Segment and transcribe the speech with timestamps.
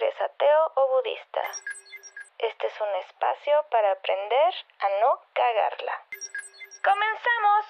[0.00, 1.40] eres ateo o budista.
[2.38, 5.92] Este es un espacio para aprender a no cagarla.
[6.84, 7.64] ¡Comenzamos!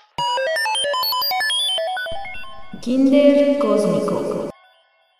[2.82, 4.50] Kinder Cósmico.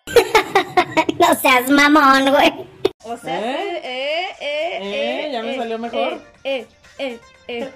[1.19, 2.67] no seas mamón, güey.
[3.05, 3.81] O sea, ¿Eh?
[3.83, 5.31] eh, eh, ¿Eh?
[5.31, 6.13] ¿Ya me salió mejor?
[6.13, 6.67] Eh, eh,
[6.99, 7.73] eh, eh.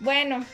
[0.00, 0.44] Bueno,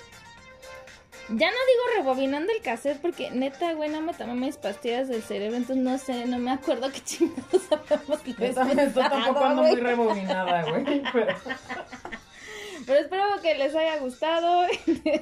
[1.37, 5.23] ya no digo rebobinando el cassette porque neta, güey, no me tomé mis pastillas del
[5.23, 10.63] cerebro, entonces no sé, no me acuerdo qué chingados habíamos Yo tampoco ando muy rebobinada,
[10.71, 11.03] güey.
[11.13, 11.35] Pero...
[12.87, 14.67] Pero espero que les haya gustado.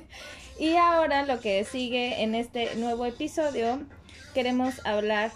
[0.59, 3.81] y ahora lo que sigue en este nuevo episodio,
[4.35, 5.31] queremos hablar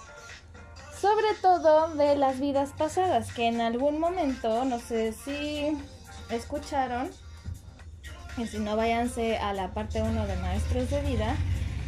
[1.01, 5.77] sobre todo de las vidas pasadas, que en algún momento, no sé si
[6.31, 7.11] escucharon,
[8.37, 11.35] y si no váyanse a la parte 1 de Maestros de Vida,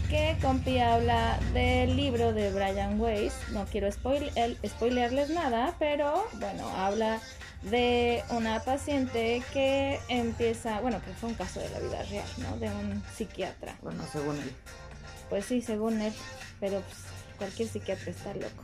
[0.09, 6.25] que Compi habla del libro de Brian Weiss, no quiero spoil el- spoilearles nada, pero
[6.35, 7.21] bueno, habla
[7.63, 12.57] de una paciente que empieza, bueno, que fue un caso de la vida real, ¿no?
[12.59, 13.75] De un psiquiatra.
[13.83, 14.53] Bueno, según él.
[15.29, 16.13] Pues sí, según él,
[16.61, 16.99] pero pues
[17.39, 18.63] cualquier psiquiatra está loco.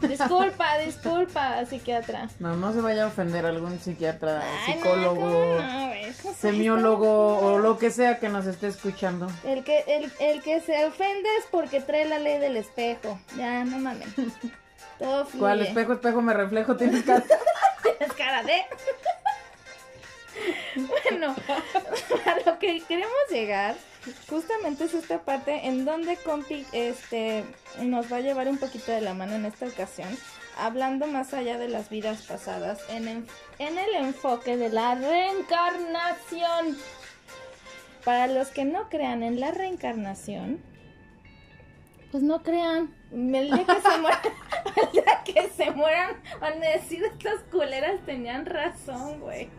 [0.00, 2.28] Disculpa, disculpa, psiquiatra.
[2.38, 6.12] No, no se vaya a ofender algún psiquiatra, Ay, psicólogo, ¿cómo no, güey?
[6.22, 9.28] ¿Cómo semiólogo o lo que sea que nos esté escuchando.
[9.44, 13.18] El que, el, el que se ofende es porque trae la ley del espejo.
[13.36, 14.08] Ya, no mames.
[14.98, 15.38] Todo fluye.
[15.40, 16.76] ¿Cuál espejo, espejo me reflejo?
[16.76, 17.24] Tienes cara.
[18.00, 18.62] Es cara de...
[20.76, 21.34] bueno,
[22.26, 23.74] a lo que queremos llegar
[24.28, 27.44] justamente es esta parte en donde Compi este,
[27.82, 30.08] nos va a llevar un poquito de la mano en esta ocasión,
[30.56, 36.76] hablando más allá de las vidas pasadas, en, en- el enfoque de la reencarnación.
[38.04, 40.60] Para los que no crean en la reencarnación,
[42.10, 42.94] pues no crean.
[43.12, 44.20] El día que se mueran,
[44.76, 46.16] el día que se mueran,
[46.60, 49.50] decir estas culeras tenían razón, güey.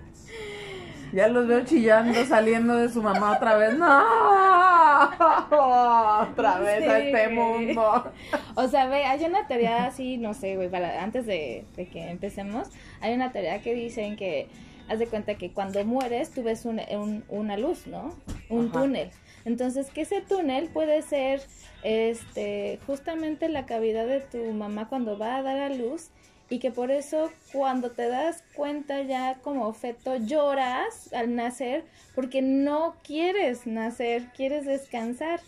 [1.14, 3.78] Ya los veo chillando, saliendo de su mamá otra vez.
[3.78, 3.88] ¡No!
[5.50, 7.36] Otra vez a este güey.
[7.36, 8.12] mundo.
[8.56, 12.09] O sea, ve, hay una teoría así, no sé, güey, para, antes de, de que
[12.09, 12.68] empecemos,
[13.02, 14.47] hay una teoría que dicen que,
[14.90, 18.14] haz de cuenta que cuando mueres tú ves un- un- una luz, ¿no?
[18.50, 18.80] Un Ajá.
[18.81, 19.12] túnel.
[19.46, 21.41] Entonces, que ese túnel puede ser,
[21.84, 26.09] este, justamente la cavidad de tu mamá cuando va a dar a luz
[26.49, 32.41] y que por eso cuando te das cuenta ya como feto lloras al nacer porque
[32.41, 35.39] no quieres nacer, quieres descansar.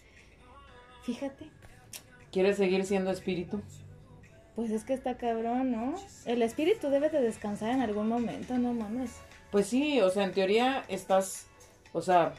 [1.04, 1.50] Fíjate.
[2.32, 3.62] ¿Quieres seguir siendo espíritu?
[4.56, 5.96] Pues es que está cabrón, ¿no?
[6.26, 9.12] El espíritu debe de descansar en algún momento, no mames.
[9.52, 11.48] Pues sí, o sea, en teoría estás,
[11.94, 12.34] o sea,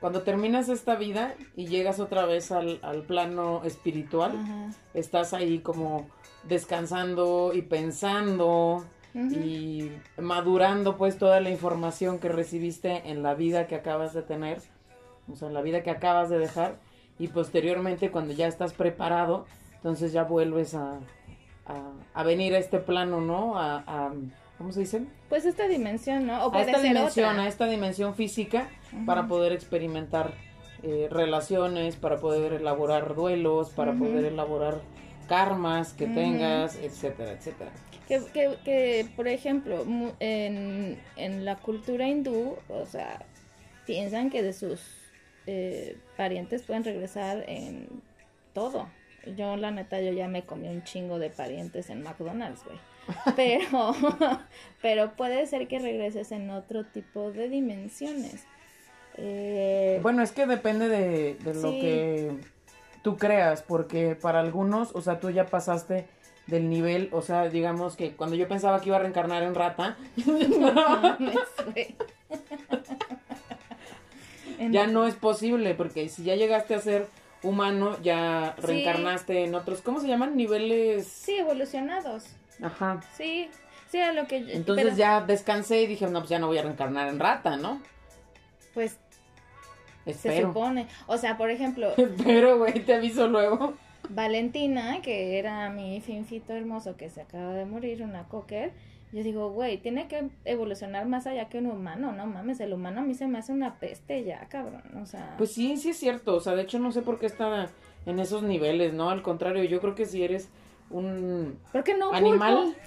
[0.00, 4.70] cuando terminas esta vida y llegas otra vez al, al plano espiritual, Ajá.
[4.92, 6.08] estás ahí como
[6.44, 13.74] descansando y pensando y madurando pues toda la información que recibiste en la vida que
[13.74, 14.58] acabas de tener,
[15.30, 16.76] o sea, en la vida que acabas de dejar
[17.18, 19.44] y posteriormente cuando ya estás preparado,
[19.74, 21.00] entonces ya vuelves a,
[21.66, 23.58] a, a venir a este plano, ¿no?
[23.58, 24.12] A, a-
[24.56, 25.02] ¿cómo se dice?
[25.28, 26.46] Pues esta dimensión, ¿no?
[26.46, 27.42] O a esta ser dimensión, otra.
[27.42, 28.68] a esta dimensión física
[29.04, 30.32] para poder experimentar
[30.82, 34.80] eh, relaciones, para poder elaborar duelos, para poder elaborar
[35.32, 37.70] karmas que tengas, etcétera, etcétera.
[38.06, 39.84] Que, que, que, por ejemplo,
[40.20, 43.24] en, en la cultura hindú, o sea,
[43.86, 44.80] piensan que de sus
[45.46, 47.88] eh, parientes pueden regresar en
[48.52, 48.88] todo.
[49.36, 52.78] Yo, la neta, yo ya me comí un chingo de parientes en McDonald's, güey.
[53.36, 53.92] Pero,
[54.82, 58.44] pero puede ser que regreses en otro tipo de dimensiones.
[59.16, 61.80] Eh, Bueno, es que depende de, de lo Sí.
[61.80, 62.30] que
[63.02, 66.06] tú creas, porque para algunos, o sea, tú ya pasaste
[66.46, 69.96] del nivel, o sea, digamos que cuando yo pensaba que iba a reencarnar en rata,
[70.26, 70.72] no
[74.70, 77.08] ya no es posible, porque si ya llegaste a ser
[77.42, 78.66] humano, ya Sí.
[78.66, 80.36] reencarnaste en otros, ¿cómo se llaman?
[80.36, 81.06] Niveles...
[81.06, 82.24] Sí, evolucionados.
[82.62, 83.00] Ajá.
[83.16, 83.48] Sí,
[83.90, 84.36] sí, a lo que...
[84.36, 87.56] Entonces pero, ya descansé y dije, no, pues ya no voy a reencarnar en rata,
[87.56, 87.80] ¿no?
[88.74, 88.96] Pues
[90.06, 90.86] se supone.
[91.06, 93.74] O sea, por ejemplo, Espero, güey, te aviso luego.
[94.08, 98.72] Valentina, que era mi finfito hermoso que se acaba de morir, una cocker,
[99.12, 103.02] yo digo, güey, tiene que evolucionar más allá que un humano, no mames, el humano
[103.02, 105.34] a mí se me hace una peste ya, cabrón, o sea...
[105.36, 106.34] Pues sí, sí es cierto.
[106.34, 107.68] O sea, de hecho no sé por qué está
[108.06, 109.10] en esos niveles, ¿no?
[109.10, 110.48] Al contrario, yo creo que si eres
[110.88, 112.56] un ¿Por qué no un animal...
[112.56, 112.78] pulpo?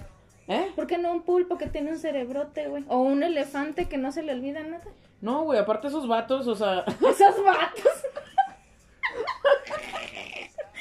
[0.47, 0.67] ¿Eh?
[0.75, 2.83] ¿Por qué no un pulpo que tiene un cerebrote, güey?
[2.87, 4.83] O un elefante que no se le olvida nada.
[5.21, 6.79] No, güey, aparte esos vatos, o sea...
[7.01, 8.03] Esos vatos.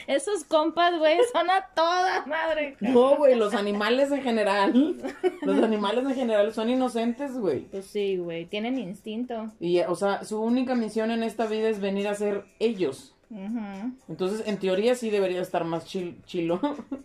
[0.07, 2.77] Esos compas, güey, son a toda madre.
[2.81, 4.97] No, güey, los animales en general,
[5.43, 7.61] los animales en general son inocentes, güey.
[7.71, 9.51] Pues sí, güey, tienen instinto.
[9.61, 13.14] Y, o sea, su única misión en esta vida es venir a ser ellos.
[14.09, 16.61] Entonces, en teoría sí debería estar más chil- chilo.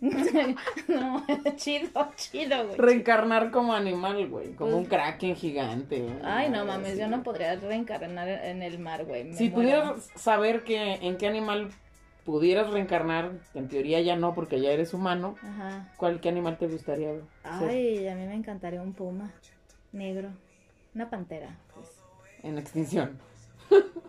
[0.88, 1.24] no,
[1.56, 2.76] chido, chido, güey.
[2.78, 4.52] Reencarnar como animal, güey.
[4.54, 6.00] Como Pues- un kraken gigante.
[6.00, 6.14] güey.
[6.22, 9.24] Ay, no mames, yo no podría reencarnar en el mar, güey.
[9.24, 9.54] me Si muero.
[9.54, 11.70] pudieras saber que en qué animal
[12.24, 15.88] pudieras reencarnar, en teoría ya no, porque ya eres humano, Ajá.
[15.96, 17.22] ¿cuál qué animal te gustaría ser?
[17.42, 19.32] Ay, a mí me encantaría un puma
[19.92, 20.28] negro.
[20.94, 21.88] Una pantera, pues.
[22.42, 23.18] en extinción?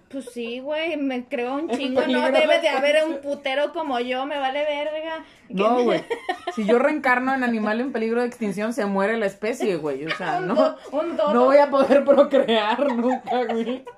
[0.10, 4.26] Pues sí, güey, me creo un chingo, no debe de haber un putero como yo,
[4.26, 5.24] me vale verga.
[5.50, 6.04] No, güey.
[6.56, 10.06] Si yo reencarno en animal en peligro de extinción, se muere la especie, güey.
[10.06, 11.34] O sea, Un no, do- un dodo.
[11.34, 13.86] no voy a poder procrear nunca, güey.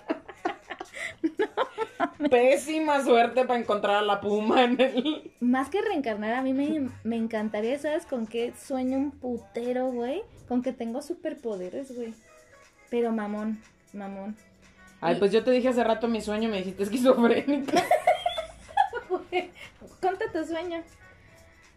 [2.30, 5.31] Pésima suerte para encontrar a la puma en el...
[5.39, 10.24] Más que reencarnar, a mí me, me encantaría, ¿sabes con qué sueño un putero, güey?
[10.48, 12.13] Con que tengo superpoderes, güey.
[12.89, 13.60] Pero mamón,
[13.94, 14.36] mamón.
[15.05, 17.83] Ay, pues yo te dije hace rato mi sueño, me dijiste esquizofrénica.
[20.01, 20.81] Conta tu sueño.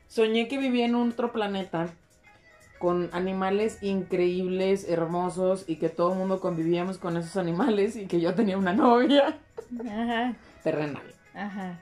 [0.09, 1.89] Soñé que vivía en otro planeta
[2.79, 8.21] con animales increíbles, hermosos y que todo el mundo convivíamos con esos animales y que
[8.21, 9.39] yo tenía una novia
[9.81, 11.03] Ajá, terrenal.
[11.35, 11.79] ajá.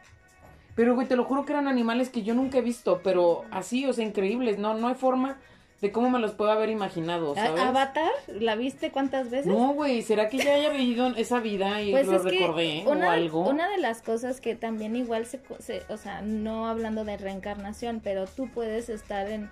[0.77, 3.87] Pero, güey, te lo juro que eran animales que yo nunca he visto, pero así,
[3.87, 4.59] o sea, increíbles.
[4.59, 5.37] No, no hay forma
[5.85, 7.61] de cómo me los puedo haber imaginado, ¿sabes?
[7.61, 8.11] ¿A- ¿Avatar?
[8.27, 9.47] ¿La viste cuántas veces?
[9.47, 13.11] No, güey, ¿será que ya haya vivido esa vida y Pues lo recordé una, o
[13.11, 13.49] algo?
[13.49, 18.01] una de las cosas que también igual se, se- o sea, no hablando de reencarnación,
[18.03, 19.51] pero tú puedes estar en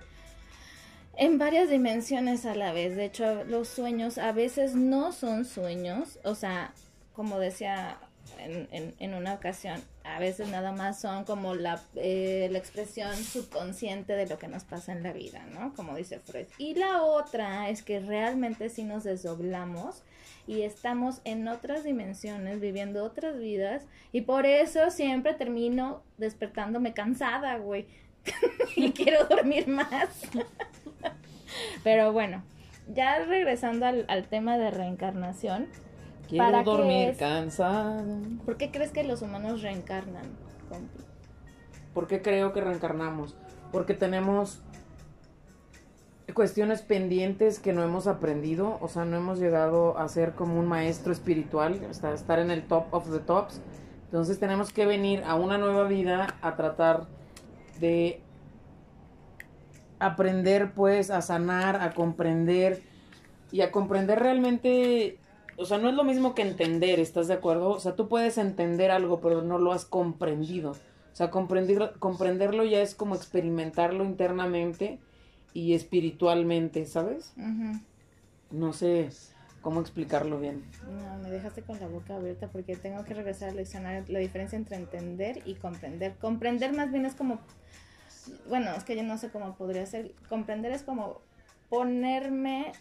[1.17, 2.96] en varias dimensiones a la vez.
[2.96, 6.73] De hecho, los sueños a veces no son sueños, o sea,
[7.12, 7.99] como decía
[8.44, 13.15] en, en, en una ocasión, a veces nada más son como la, eh, la expresión
[13.17, 15.75] subconsciente de lo que nos pasa en la vida, ¿no?
[15.75, 16.47] Como dice Freud.
[16.59, 20.03] Y la otra es que realmente sí nos desdoblamos
[20.47, 27.56] y estamos en otras dimensiones, viviendo otras vidas, y por eso siempre termino despertándome cansada,
[27.59, 27.87] güey.
[28.77, 30.09] y quiero dormir más.
[31.85, 32.43] Pero bueno,
[32.93, 35.69] ya regresando al, al tema de reencarnación,
[36.32, 37.19] Quiero ¿para dormir es?
[37.19, 38.02] cansado.
[38.46, 40.25] ¿por qué crees que los humanos reencarnan?
[40.70, 41.05] compi?
[41.93, 43.37] ¿Por qué creo que reencarnamos?
[43.70, 44.62] Porque tenemos
[46.32, 50.67] cuestiones pendientes que no hemos aprendido, o sea, no hemos llegado a ser como un
[50.67, 53.61] maestro espiritual, hasta estar en el top of the tops.
[54.06, 57.08] Entonces tenemos que venir a una nueva vida a tratar
[57.79, 58.23] de
[59.99, 62.81] aprender pues a sanar, a comprender
[63.50, 65.19] y a comprender realmente,
[65.57, 67.71] o sea, no es lo mismo que entender, ¿estás de acuerdo?
[67.71, 70.71] O sea, tú puedes entender algo, pero no lo has comprendido.
[70.71, 74.99] O sea, comprender, comprenderlo ya es como experimentarlo internamente
[75.53, 77.35] y espiritualmente, ¿sabes?
[78.51, 79.11] No sé
[79.61, 80.65] cómo explicarlo bien.
[80.91, 84.05] No, me dejaste con la boca abierta porque tengo que regresar al diccionario.
[84.09, 86.15] La diferencia entre entender y comprender.
[86.17, 87.39] Comprender más bien es como,
[88.49, 90.13] bueno, es que yo no sé cómo podría ser.
[90.29, 91.21] Comprender es como
[91.69, 92.73] ponerme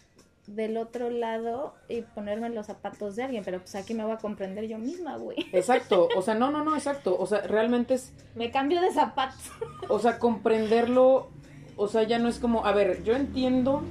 [0.46, 4.12] del otro lado y ponerme en los zapatos de alguien, pero pues aquí me voy
[4.12, 5.36] a comprender yo misma, güey.
[5.52, 7.16] Exacto, o sea, no, no, no, exacto.
[7.18, 9.50] O sea, realmente es, Me cambio de zapatos.
[9.88, 11.28] o sea, comprenderlo,
[11.76, 13.82] o sea, ya no es como, a ver, yo entiendo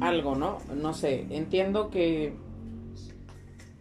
[0.00, 0.58] algo, ¿no?
[0.74, 2.34] No sé, entiendo que...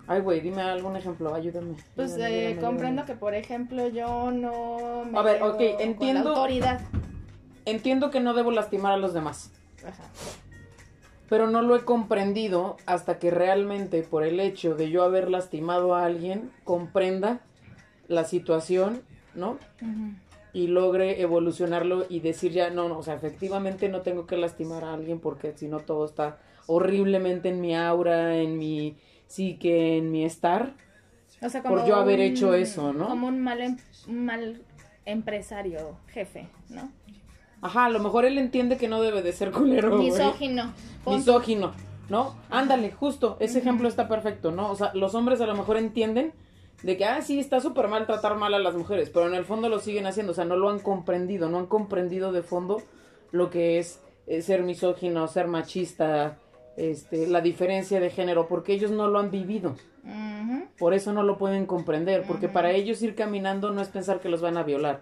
[0.10, 1.76] Ay, güey, dime algún ejemplo, ayúdame.
[1.96, 3.14] Pues ayúdame, eh, ayúdame, comprendo ayúdame.
[3.14, 6.82] que, por ejemplo, yo no me A ver, ok, con la entiendo- autoridad.
[7.66, 9.52] Entiendo que no debo lastimar a los demás.
[9.86, 10.04] Ajá.
[11.30, 15.94] Pero no lo he comprendido hasta que realmente por el hecho de yo haber lastimado
[15.96, 17.42] a alguien comprenda
[18.08, 19.02] la situación,
[19.36, 19.58] ¿no?
[20.54, 24.84] Y logre evolucionarlo y decir ya, no, no, o sea, efectivamente no tengo que lastimar
[24.86, 28.96] a alguien porque si no todo está horriblemente en mi aura, en mi
[29.28, 30.74] psique, en mi estar.
[31.42, 33.08] O sea, Por yo haber hecho eso, ¿no?
[33.10, 34.62] Como un mal, em- un mal
[35.06, 36.90] empresario, jefe, ¿no?
[37.62, 39.98] Ajá, a lo mejor él entiende que no debe de ser culero.
[39.98, 40.74] Misógino.
[41.06, 41.74] misógino,
[42.10, 42.36] ¿no?
[42.50, 44.72] Ándale, justo, ese ejemplo está perfecto, ¿no?
[44.72, 46.34] O sea, los hombres a lo mejor entienden
[46.84, 49.46] de que, ah, sí, está súper mal tratar mal a las mujeres, pero en el
[49.46, 52.84] fondo lo siguen haciendo, o sea, no lo han comprendido, no han comprendido de fondo
[53.32, 56.38] lo que es eh, ser misógino, ser machista,
[56.76, 59.76] este, la diferencia de género, porque ellos no lo han vivido,
[60.78, 64.30] por eso no lo pueden comprender, porque para ellos ir caminando no es pensar que
[64.30, 65.02] los van a violar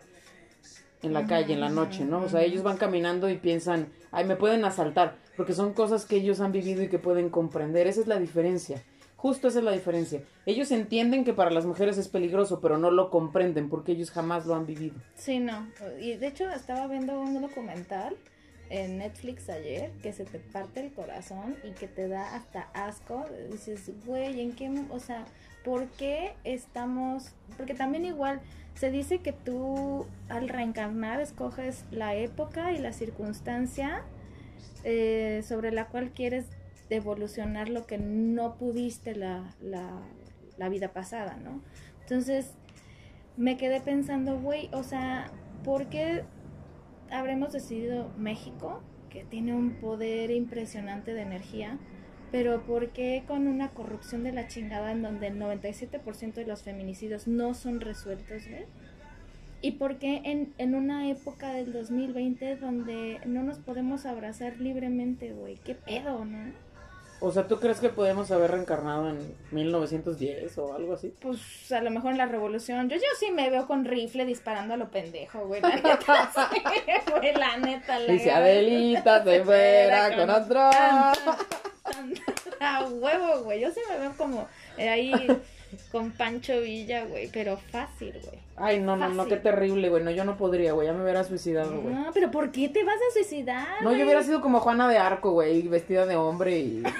[1.05, 2.21] en la calle, en la noche, ¿no?
[2.21, 6.17] O sea, ellos van caminando y piensan, ay, me pueden asaltar, porque son cosas que
[6.17, 7.87] ellos han vivido y que pueden comprender.
[7.87, 8.81] Esa es la diferencia.
[9.15, 10.21] Justo esa es la diferencia.
[10.45, 14.45] Ellos entienden que para las mujeres es peligroso, pero no lo comprenden porque ellos jamás
[14.45, 14.95] lo han vivido.
[15.15, 15.67] Sí, no.
[15.99, 18.15] Y de hecho estaba viendo un documental
[18.69, 23.25] en Netflix ayer que se te parte el corazón y que te da hasta asco.
[23.51, 24.71] Dices, güey, ¿en qué?
[24.91, 25.25] O sea,
[25.63, 27.31] ¿por qué estamos...?
[27.57, 28.41] Porque también igual
[28.75, 34.03] se dice que tú al reencarnar escoges la época y la circunstancia
[34.83, 36.45] eh, sobre la cual quieres
[36.89, 40.01] evolucionar lo que no pudiste la, la,
[40.57, 41.61] la vida pasada, ¿no?
[42.01, 42.53] Entonces
[43.37, 45.31] me quedé pensando, güey, o sea,
[45.63, 46.23] ¿por qué
[47.09, 51.77] habremos decidido México, que tiene un poder impresionante de energía,
[52.35, 56.63] pero ¿por qué con una corrupción de la chingada en donde el 97% de los
[56.63, 58.65] feminicidios no son resueltos, güey?
[59.61, 65.31] ¿Y por qué en, en una época del 2020 donde no nos podemos abrazar libremente,
[65.31, 65.55] güey?
[65.63, 66.51] ¿Qué pedo, no?
[67.21, 71.13] O sea, ¿tú crees que podemos haber reencarnado en 1910 o algo así?
[71.21, 72.89] Pues a lo mejor en la revolución.
[72.89, 75.61] Yo, yo sí me veo con rifle disparando a lo pendejo, güey.
[75.61, 76.61] La neta, sí,
[77.09, 77.97] güey, la neta.
[77.97, 80.69] La Dice Adelita se fuera con otro.
[82.59, 83.61] A huevo, güey.
[83.61, 84.47] Yo sí me veo como
[84.77, 85.13] eh, ahí
[85.91, 87.29] con Pancho Villa, güey.
[87.31, 88.39] Pero fácil, güey.
[88.57, 90.03] Ay, no, no, no, qué terrible, güey.
[90.03, 90.87] No, yo no podría, güey.
[90.87, 91.93] Ya me hubiera suicidado, güey.
[91.93, 93.81] No, pero ¿por qué te vas a suicidar?
[93.81, 93.99] No, güey?
[93.99, 96.83] yo hubiera sido como Juana de Arco, güey, vestida de hombre y...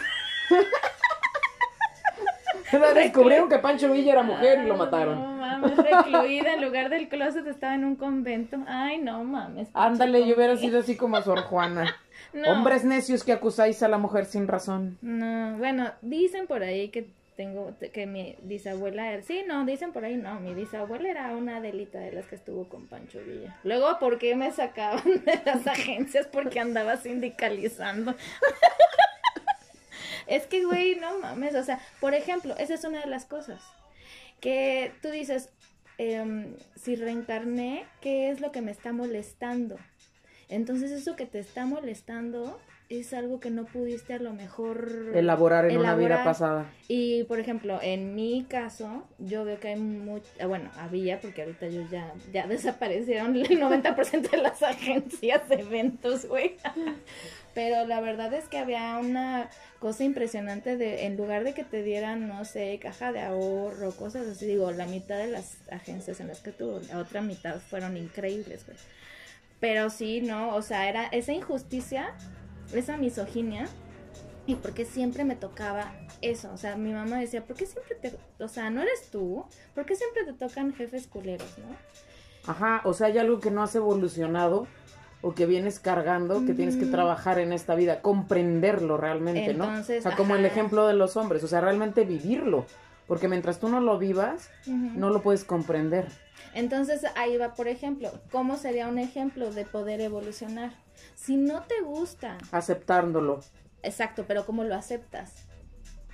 [2.96, 5.22] Descubrieron que Pancho Villa era mujer y lo mataron.
[5.22, 8.58] No mames, recluida en lugar del closet estaba en un convento.
[8.68, 9.70] Ay, no mames.
[9.74, 11.96] Ándale, yo hubiera sido así como Sor Juana.
[12.36, 12.51] No.
[12.51, 14.98] Hombres necios que acusáis a la mujer sin razón.
[15.01, 20.04] No, bueno, dicen por ahí que tengo, que mi bisabuela era, sí, no, dicen por
[20.04, 23.58] ahí no, mi bisabuela era una delita de las que estuvo con Pancho Villa.
[23.63, 26.27] Luego, ¿por qué me sacaban de las agencias?
[26.27, 28.15] Porque andaba sindicalizando.
[30.27, 33.63] es que, güey, no mames, o sea, por ejemplo, esa es una de las cosas.
[34.42, 35.54] Que tú dices,
[35.98, 39.77] em, si reencarné, ¿qué es lo que me está molestando?
[40.50, 42.60] Entonces eso que te está molestando
[42.90, 46.72] es algo que no pudiste a lo mejor Elaborar en una vida pasada.
[46.88, 51.68] Y por ejemplo, en mi caso, yo veo que hay mucho, bueno, había, porque ahorita
[51.68, 56.58] yo ya, ya desaparecieron el 90% de las agencias de eventos, güey.
[57.56, 59.50] Pero la verdad es que había una
[59.80, 64.28] cosa impresionante de, en lugar de que te dieran, no sé, caja de ahorro, cosas
[64.28, 67.98] así, digo, la mitad de las agencias en las que tuvo, la otra mitad fueron
[67.98, 68.78] increíbles, güey.
[69.66, 72.14] Pero sí, no, o sea, era esa injusticia,
[72.72, 73.66] esa misoginia,
[74.46, 75.92] y porque siempre me tocaba
[76.22, 79.44] eso, o sea, mi mamá decía, ¿por qué siempre te, o sea, no eres tú?
[79.74, 81.76] ¿Por qué siempre te tocan jefes culeros, no?
[82.46, 84.68] Ajá, o sea, hay algo que no has evolucionado
[85.24, 89.80] o que vienes cargando, que tienes que trabajar en esta vida, comprenderlo realmente, ¿no?
[89.80, 92.68] O sea, como el ejemplo de los hombres, o sea, realmente vivirlo,
[93.08, 96.06] porque mientras tú no lo vivas, no lo puedes comprender.
[96.54, 100.72] Entonces ahí va, por ejemplo, ¿cómo sería un ejemplo de poder evolucionar?
[101.15, 103.42] Si no te gusta, Aceptándolo,
[103.84, 105.46] exacto, pero ¿cómo lo aceptas?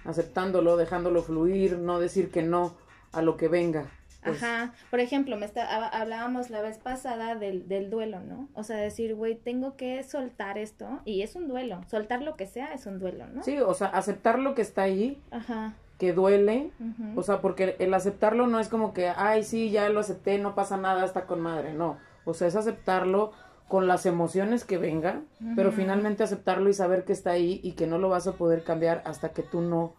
[0.03, 2.75] aceptándolo, dejándolo fluir, no decir que no
[3.11, 3.85] a lo que venga.
[4.23, 8.49] Pues, Ajá, por ejemplo, me está, hab- hablábamos la vez pasada del, del duelo, ¿no?
[8.53, 12.45] O sea, decir, güey, tengo que soltar esto, y es un duelo, soltar lo que
[12.45, 13.43] sea es un duelo, ¿no?
[13.43, 15.73] Sí, o sea, aceptar lo que está ahí, Ajá.
[16.01, 16.71] Que duele,
[17.15, 20.55] o sea, porque el aceptarlo no es como que, ay, sí, ya lo acepté, no
[20.55, 21.99] pasa nada, está con madre, no.
[22.25, 23.33] O sea, es aceptarlo
[23.67, 27.85] con las emociones que vengan, pero finalmente aceptarlo y saber que está ahí y que
[27.85, 29.93] no lo vas a poder cambiar hasta que tú no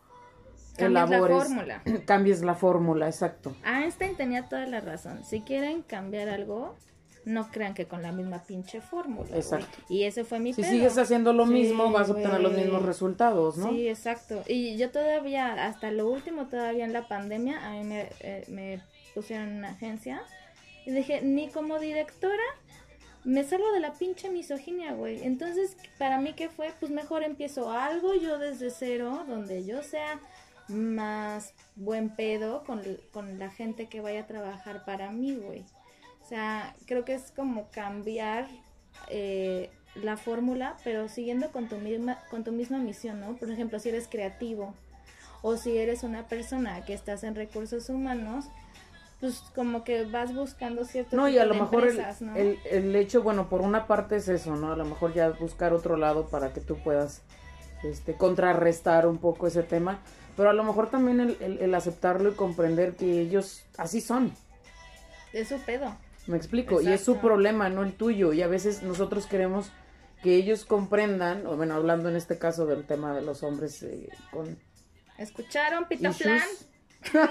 [0.76, 1.82] Cambias la elabores, fórmula.
[2.04, 3.54] cambies la fórmula, exacto.
[3.64, 5.22] Einstein tenía toda la razón.
[5.22, 6.74] Si quieren cambiar algo,
[7.24, 9.28] no crean que con la misma pinche fórmula.
[9.36, 9.78] Exacto.
[9.88, 10.70] Y ese fue mi Si pedo.
[10.72, 13.70] sigues haciendo lo Sí, mismo, vas a obtener los mismos resultados, ¿no?
[13.70, 14.42] Sí, exacto.
[14.48, 18.80] Y yo todavía, hasta lo último, todavía en la pandemia, a mí me, eh, me
[19.14, 20.22] pusieron en una agencia.
[20.84, 22.42] Y dije, ni como directora
[23.24, 25.22] me salgo de la pinche misoginia, güey.
[25.24, 26.72] Entonces, para mí, ¿qué fue?
[26.80, 30.18] Pues mejor empiezo algo yo desde cero, donde yo sea
[30.68, 35.64] más buen pedo con, con la gente que vaya a trabajar para mí, güey.
[36.24, 38.46] O sea, creo que es como cambiar
[39.08, 43.36] eh, la fórmula, pero siguiendo con tu misma, con tu misma misión, ¿no?
[43.36, 44.74] Por ejemplo, si eres creativo
[45.42, 48.46] o si eres una persona que estás en recursos humanos,
[49.20, 52.36] pues como que vas buscando cierto No, y a lo mejor el, ¿no?
[52.36, 54.72] el, el hecho, bueno, por una parte es eso, ¿no?
[54.72, 57.22] A lo mejor ya buscar otro lado para que tú puedas
[57.82, 60.00] este, contrarrestar un poco ese tema,
[60.36, 64.32] pero a lo mejor también el, el- el aceptarlo y comprender que ellos así son,
[65.32, 65.96] Es su pedo.
[66.26, 69.70] Me explico, y es su problema, no el tuyo, y a veces nosotros queremos
[70.22, 74.08] que ellos comprendan, o bueno, hablando en este caso del tema de los hombres eh,
[74.30, 74.56] con
[75.18, 75.86] ¿Escucharon.
[75.86, 76.40] Pitoflan?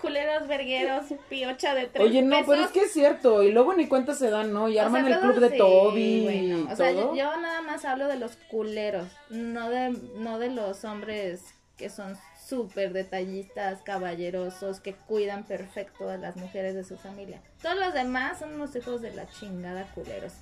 [0.00, 2.46] Culeros, vergueros, piocha de tres Oye, no, pesos.
[2.48, 3.42] pero es que es cierto.
[3.44, 4.68] Y luego ni cuenta se dan, ¿no?
[4.68, 6.66] Y O arman sea, el club de sí, Toby y.
[6.70, 10.84] O sea, yo, yo nada más hablo de los culeros, no de, no de los
[10.84, 17.40] hombres que son súper detallistas, caballerosos, que cuidan perfecto a las mujeres de su familia.
[17.62, 20.32] Todos los demás son unos hijos de la chingada culeros.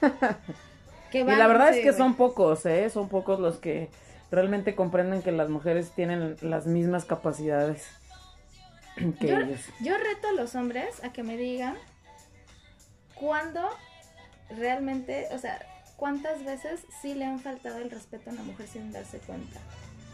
[1.10, 1.98] Que Y la verdad sí, es que güey.
[1.98, 2.88] son pocos, ¿eh?
[2.88, 3.90] Son pocos los que
[4.30, 7.84] realmente comprenden que las mujeres tienen las mismas capacidades
[9.18, 9.60] que Yo, ellos.
[9.80, 11.76] yo reto a los hombres a que me digan
[13.14, 13.68] cuándo
[14.50, 15.60] realmente, o sea,
[15.96, 19.58] cuántas veces sí le han faltado el respeto a una mujer sin darse cuenta.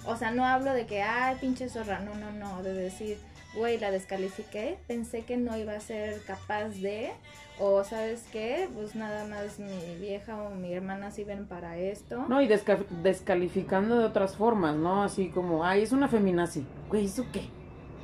[0.07, 3.19] O sea, no hablo de que, ay, pinche zorra, no, no, no, de decir,
[3.55, 7.11] güey, la descalifiqué, pensé que no iba a ser capaz de,
[7.59, 12.25] o sabes qué, pues nada más mi vieja o mi hermana sirven para esto.
[12.29, 15.03] No, y desca- descalificando de otras formas, ¿no?
[15.03, 16.65] Así como, ay, es una feminazi.
[16.89, 17.49] Güey, ¿eso qué?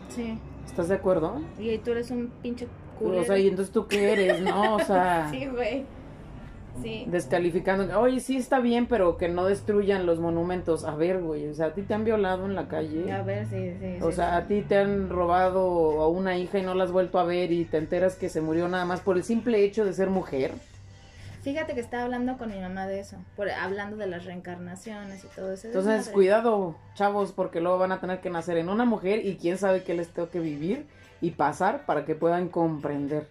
[0.08, 0.38] Sí.
[0.66, 1.40] ¿Estás de acuerdo?
[1.58, 2.66] Y tú eres un pinche
[2.96, 3.24] O culero.
[3.24, 4.76] sea, y entonces tú qué eres, ¿no?
[4.76, 5.84] O sea, Sí, güey.
[6.80, 7.04] Sí.
[7.06, 8.00] descalificando.
[8.00, 10.84] Oye, sí está bien, pero que no destruyan los monumentos.
[10.84, 13.12] A ver, güey, o sea, a ti te han violado en la calle.
[13.12, 13.98] A ver, sí, sí.
[14.00, 14.36] O sí, sea, sí.
[14.44, 17.52] a ti te han robado a una hija y no la has vuelto a ver
[17.52, 20.52] y te enteras que se murió nada más por el simple hecho de ser mujer.
[21.42, 25.26] Fíjate que estaba hablando con mi mamá de eso, por, hablando de las reencarnaciones y
[25.34, 25.66] todo eso.
[25.66, 29.58] Entonces, cuidado, chavos, porque luego van a tener que nacer en una mujer y quién
[29.58, 30.86] sabe qué les tengo que vivir
[31.20, 33.26] y pasar para que puedan comprender.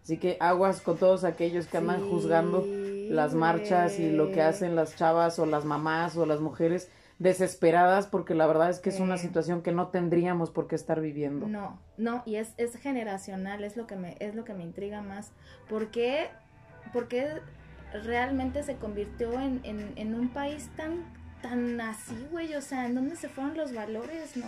[0.00, 2.64] Así que aguas con todos aquellos que andan Sí, juzgando
[3.08, 8.06] las marchas y lo que hacen las chavas o las mamás o las mujeres desesperadas
[8.06, 11.46] porque la verdad es que es una situación que no tendríamos por qué estar viviendo.
[11.46, 15.00] No, no, y es, es generacional, es lo que me, es lo que me intriga
[15.00, 15.30] más.
[15.68, 16.28] ¿Por qué,
[16.92, 17.28] por qué
[18.04, 21.04] realmente se convirtió en, en, en un país tan,
[21.40, 22.54] tan así, güey?
[22.54, 24.46] O sea, ¿en dónde se fueron los valores, no?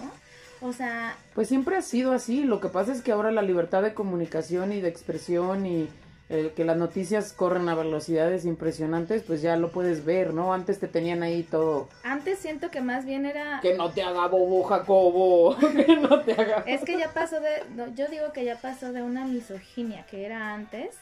[0.61, 2.43] O sea, Pues siempre ha sido así.
[2.45, 5.89] Lo que pasa es que ahora la libertad de comunicación y de expresión y
[6.29, 10.53] el que las noticias corren a velocidades impresionantes, pues ya lo puedes ver, ¿no?
[10.53, 11.89] Antes te tenían ahí todo.
[12.03, 13.61] antes siento que más bien era...
[13.63, 15.57] Que no te haga bobo, Jacobo.
[15.87, 16.65] que no te haga.
[16.67, 17.63] Es que ya pasó de,
[17.95, 20.97] yo digo que ya pasó de una misoginia que era antes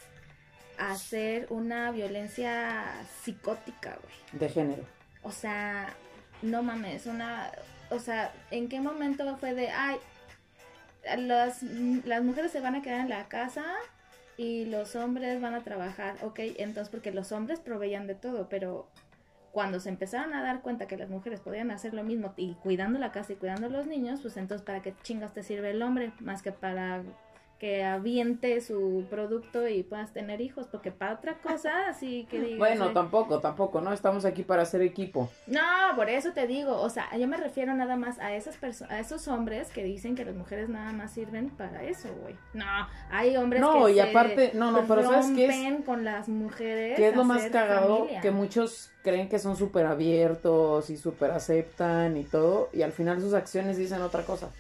[0.79, 2.85] a ser una violencia
[3.23, 4.41] psicótica, güey.
[4.41, 4.85] De género.
[5.23, 5.93] O sea,
[6.43, 7.51] no mames, una,
[7.91, 9.97] o sea, ¿en qué momento fue de, ay,
[11.19, 13.65] las, las mujeres se van a quedar en la casa
[14.37, 18.87] y los hombres van a trabajar, ok, entonces porque los hombres proveían de todo, pero
[19.53, 22.99] cuando se empezaron a dar cuenta que las mujeres podían hacer lo mismo y cuidando
[22.99, 25.83] la casa y cuidando a los niños, pues entonces para qué chingas te sirve el
[25.83, 27.03] hombre, más que para
[27.59, 32.59] que aviente su producto y puedas tener hijos, porque para otra cosa, así que digas,
[32.59, 33.93] Bueno, "Ay, tampoco, tampoco, ¿no?
[33.93, 35.31] Estamos aquí para hacer equipo.
[35.47, 35.61] no,
[35.97, 39.01] por eso te digo, o sea, yo me refiero nada más a esas personas, a
[39.01, 42.35] esos hombres que dicen que las mujeres nada más sirven para eso, güey.
[42.53, 42.65] No,
[43.11, 45.55] hay hombres No, que y se aparte- no, no, pero ¿sabes qué es?
[45.57, 46.97] rompen con las mujeres.
[46.97, 48.21] Que es lo más cagado, familia.
[48.21, 53.21] que muchos creen que son súper abiertos y súper aceptan y todo, y al final
[53.21, 54.51] sus acciones dicen otra cosa.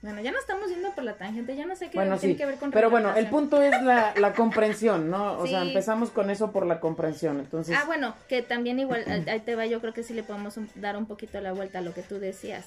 [0.00, 2.38] Bueno, ya no estamos yendo por la tangente, ya no sé qué Bueno, tiene sí,
[2.38, 5.38] que ver con pero bueno, el punto es la, la comprensión, ¿no?
[5.38, 7.76] O sea, empezamos con eso por la comprensión, entonces...
[7.76, 10.96] Ah, bueno, que también igual, ahí te va, yo creo que sí le podemos dar
[10.96, 12.66] un poquito la vuelta a lo que tú decías.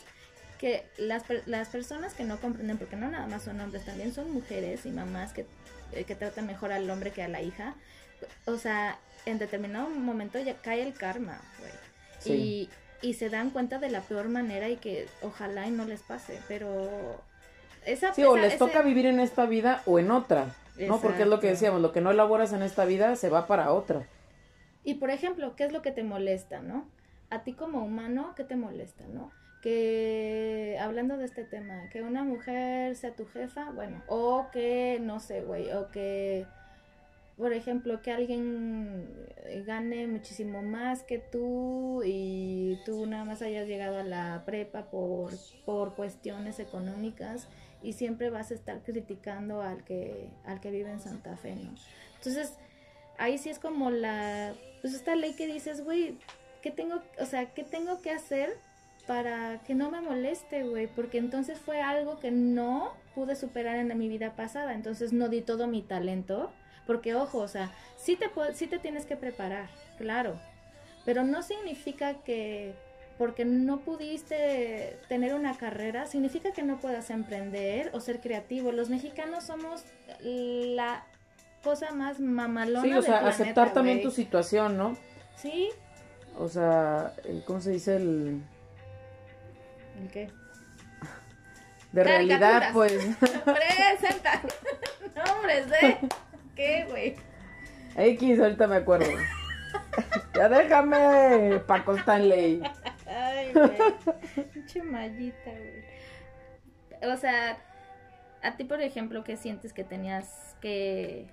[0.59, 4.29] Que las, las personas que no comprenden, porque no nada más son hombres, también son
[4.31, 5.45] mujeres y mamás que,
[5.93, 7.75] eh, que tratan mejor al hombre que a la hija.
[8.45, 11.71] O sea, en determinado momento ya cae el karma, güey.
[12.19, 12.33] Sí.
[12.33, 12.69] Y,
[13.01, 16.39] y se dan cuenta de la peor manera y que ojalá y no les pase,
[16.47, 17.21] pero...
[17.85, 20.99] Esa, Sí, o les ese- toca vivir en esta vida o en otra, ¿no?
[21.01, 23.73] Porque es lo que decíamos, lo que no elaboras en esta vida se va para
[23.73, 24.05] otra.
[24.83, 26.87] Y por ejemplo, ¿qué es lo que te molesta, no?
[27.31, 29.31] A ti como humano, ¿qué te molesta, no?
[29.63, 35.19] Que, hablando de este tema, que una mujer sea tu jefa, bueno, o que, no
[35.19, 36.45] sé, güey, o que,
[37.41, 39.27] por ejemplo, que alguien
[39.65, 45.31] gane muchísimo más que tú y tú nada más hayas llegado a la prepa por,
[45.65, 47.47] por cuestiones económicas
[47.81, 51.73] y siempre vas a estar criticando al que, al que vive en Santa Fe, ¿no?
[52.17, 52.53] Entonces,
[53.17, 56.19] ahí sí es como la, pues esta ley que dices, güey,
[56.61, 58.55] ¿qué tengo, o sea, qué tengo que hacer
[59.07, 60.85] para que no me moleste, güey?
[60.85, 65.41] Porque entonces fue algo que no pude superar en mi vida pasada, entonces no di
[65.41, 66.51] todo mi talento,
[66.85, 70.39] porque ojo, o sea, sí te, sí te tienes que preparar, claro,
[71.05, 72.73] pero no significa que
[73.17, 78.71] porque no pudiste tener una carrera, significa que no puedas emprender o ser creativo.
[78.71, 79.83] Los mexicanos somos
[80.23, 81.05] la
[81.63, 84.97] cosa más mamalona Sí, o del sea, planeta, aceptar también tu situación, ¿no?
[85.35, 85.69] Sí,
[86.35, 87.13] O sea,
[87.45, 87.97] ¿cómo se dice?
[87.97, 88.41] El,
[90.01, 90.31] ¿El qué?
[91.91, 92.93] De realidad, pues.
[93.45, 94.41] Presenta.
[95.27, 95.97] Nombres de.
[96.61, 97.15] ¿Qué, güey?
[97.97, 99.09] X, ahorita me acuerdo.
[100.35, 102.61] ya déjame, Paco Stanley.
[103.07, 104.45] Ay, güey.
[104.53, 107.11] Pinche mallita, güey.
[107.11, 107.57] O sea,
[108.43, 111.25] a ti, por ejemplo, ¿qué sientes que tenías que.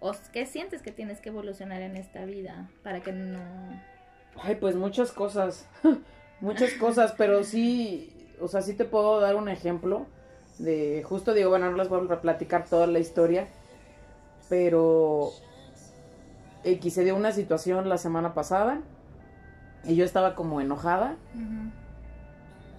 [0.00, 3.38] o qué sientes que tienes que evolucionar en esta vida para que no.
[4.42, 5.68] Ay, pues muchas cosas.
[6.40, 8.32] muchas cosas, pero sí.
[8.40, 10.08] O sea, sí te puedo dar un ejemplo
[10.58, 11.04] de.
[11.04, 13.46] Justo digo, bueno, no les voy a platicar toda la historia.
[14.48, 15.30] Pero.
[16.64, 18.80] X se dio una situación la semana pasada.
[19.84, 21.16] Y yo estaba como enojada.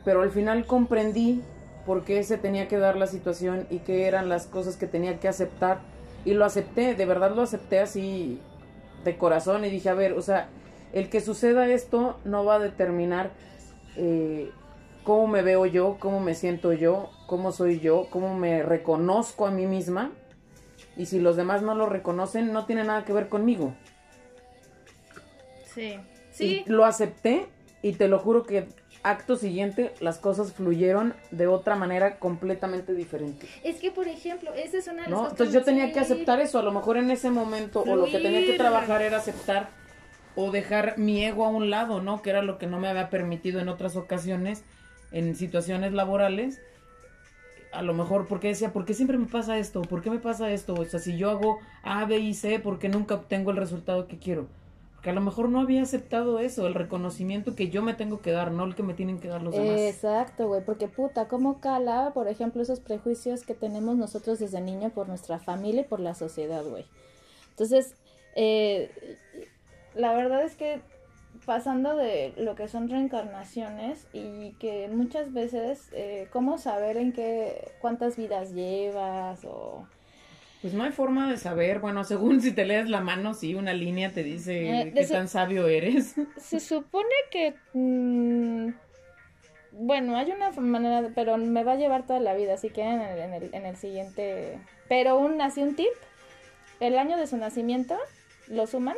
[0.03, 1.43] Pero al final comprendí
[1.85, 5.19] por qué se tenía que dar la situación y qué eran las cosas que tenía
[5.19, 5.79] que aceptar.
[6.25, 8.39] Y lo acepté, de verdad lo acepté así
[9.03, 10.49] de corazón y dije, a ver, o sea,
[10.93, 13.29] el que suceda esto no va a determinar
[13.95, 14.49] eh,
[15.03, 19.51] cómo me veo yo, cómo me siento yo, cómo soy yo, cómo me reconozco a
[19.51, 20.11] mí misma.
[20.97, 23.73] Y si los demás no lo reconocen, no tiene nada que ver conmigo.
[25.73, 25.99] Sí.
[26.31, 26.63] Sí.
[26.65, 27.47] Y lo acepté
[27.81, 28.67] y te lo juro que
[29.03, 33.47] acto siguiente las cosas fluyeron de otra manera completamente diferente.
[33.63, 35.17] Es que, por ejemplo, esa es una de las ¿No?
[35.17, 38.05] cosas Entonces yo tenía que aceptar eso, a lo mejor en ese momento o lo
[38.05, 39.69] que tenía que trabajar era aceptar
[40.35, 42.21] o dejar mi ego a un lado, ¿no?
[42.21, 44.63] Que era lo que no me había permitido en otras ocasiones
[45.11, 46.59] en situaciones laborales.
[47.75, 49.81] A lo mejor porque decía, ¿por qué siempre me pasa esto?
[49.81, 50.73] ¿Por qué me pasa esto?
[50.73, 54.07] O sea, si yo hago A, B y C, ¿por qué nunca obtengo el resultado
[54.07, 54.47] que quiero?
[54.93, 58.31] Porque a lo mejor no había aceptado eso, el reconocimiento que yo me tengo que
[58.31, 59.79] dar, no el que me tienen que dar los demás.
[59.79, 64.89] Exacto, güey, porque puta, ¿cómo cala, por ejemplo, esos prejuicios que tenemos nosotros desde niño
[64.89, 66.85] por nuestra familia y por la sociedad, güey?
[67.51, 67.95] Entonces,
[68.35, 68.89] eh,
[69.95, 70.81] la verdad es que
[71.45, 77.71] pasando de lo que son reencarnaciones y que muchas veces, eh, ¿cómo saber en qué,
[77.81, 79.87] cuántas vidas llevas o...
[80.61, 83.73] Pues no hay forma de saber, bueno, según si te lees la mano, sí, una
[83.73, 86.15] línea te dice Eh, qué tan sabio eres.
[86.37, 87.53] Se supone que...
[87.73, 88.69] mm,
[89.73, 92.81] bueno, hay una manera, de- pero me va a llevar toda la vida, así que
[92.81, 94.57] en el, en el, en el siguiente...
[94.89, 95.91] Pero un, así un tip,
[96.79, 97.95] el año de su nacimiento
[98.47, 98.95] lo suman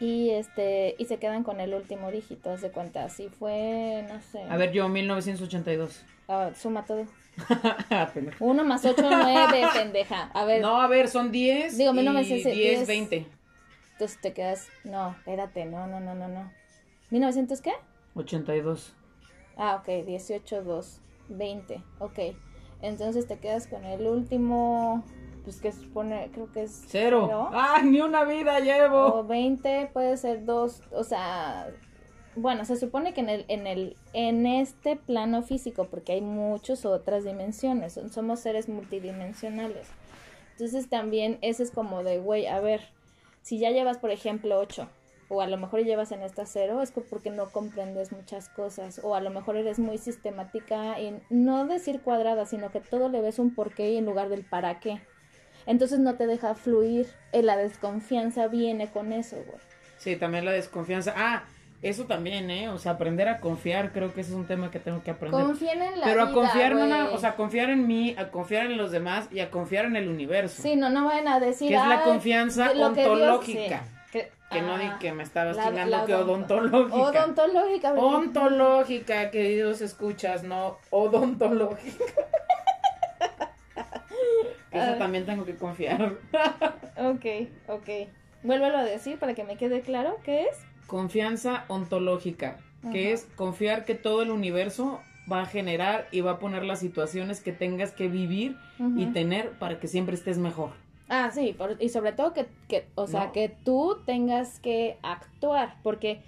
[0.00, 4.20] y este y se quedan con el último dígito, haz de cuenta, si fue, no
[4.20, 6.02] sé, A ver, yo, 1982.
[6.28, 7.04] ah, suma todo.
[8.14, 8.44] Pendejo.
[8.44, 10.30] Uno más ocho, nueve, pendeja.
[10.32, 12.54] A ver, no, a ver, son 10 Digo, y 1910.
[12.56, 13.26] 10, 20.
[13.92, 16.50] entonces te quedas, no, espérate, no, no, no, no, no.
[17.10, 17.72] ¿1900 qué?
[18.14, 18.94] 82.
[19.58, 22.18] Ah, ok, 18, 2, 20, ok.
[22.82, 25.04] Entonces te quedas con el último,
[25.46, 27.50] pues que supone, creo que es Cero.
[27.52, 29.20] ¡Ah, ni una vida llevo!
[29.20, 31.68] O 20, puede ser 2, o sea,
[32.34, 36.84] bueno, se supone que en el, en el, en este plano físico, porque hay muchas
[36.84, 39.86] otras dimensiones, somos seres multidimensionales.
[40.50, 42.80] Entonces también ese es como de, güey, a ver,
[43.42, 44.88] si ya llevas, por ejemplo, 8,
[45.28, 49.00] o a lo mejor llevas en esta cero, es que porque no comprendes muchas cosas,
[49.04, 53.20] o a lo mejor eres muy sistemática y no decir cuadrada, sino que todo le
[53.20, 55.00] ves un porqué en lugar del para qué.
[55.66, 59.58] Entonces no te deja fluir, eh, la desconfianza viene con eso, güey.
[59.98, 61.12] Sí, también la desconfianza.
[61.16, 61.42] Ah,
[61.82, 62.68] eso también, ¿eh?
[62.68, 65.40] O sea, aprender a confiar, creo que ese es un tema que tengo que aprender.
[65.40, 68.66] Confíen en la Pero a vida, confiar, no o sea, confiar en mí, a confiar
[68.66, 70.62] en los demás y a confiar en el universo.
[70.62, 71.68] Sí, no, no vayan a decir...
[71.68, 73.82] Que es la "Ay, confianza de lo que Dios-" ontológica.
[73.84, 76.96] sí, que, Que no di ah, que me estabas chingando que odonto- odontológica.
[77.24, 77.90] Odontológica.
[77.92, 78.04] güey.
[78.14, 82.04] Ontológica, queridos escuchas, no odontológica.
[84.76, 84.98] Eso Ay.
[84.98, 86.14] también tengo que confiar.
[86.98, 87.24] Ok,
[87.68, 87.88] ok.
[88.42, 90.56] Vuélvelo a decir para que me quede claro, ¿qué es?
[90.86, 92.58] Confianza ontológica,
[92.92, 96.78] que es confiar que todo el universo va a generar y va a poner las
[96.78, 98.56] situaciones que tengas que vivir
[98.96, 100.70] y tener para que siempre estés mejor.
[101.08, 103.32] Ah, sí, por- y sobre todo que, que, o sea, No.
[103.32, 106.20] que tú tengas que actuar, porque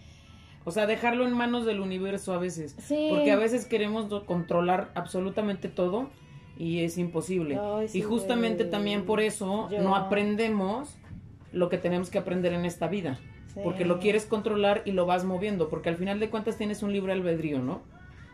[0.65, 2.75] O sea, dejarlo en manos del universo a veces.
[2.79, 3.07] sí.
[3.11, 6.11] Porque a veces queremos controlar absolutamente todo
[6.59, 7.59] y es imposible.
[7.61, 8.71] Ay, sí, y justamente güey.
[8.71, 10.95] también por eso Yo- no aprendemos
[11.53, 13.19] lo que tenemos que aprender en esta vida.
[13.55, 13.61] Sí.
[13.65, 15.69] Porque lo quieres controlar y lo vas moviendo.
[15.71, 17.81] Porque al final de cuentas tienes un libre albedrío, ¿no?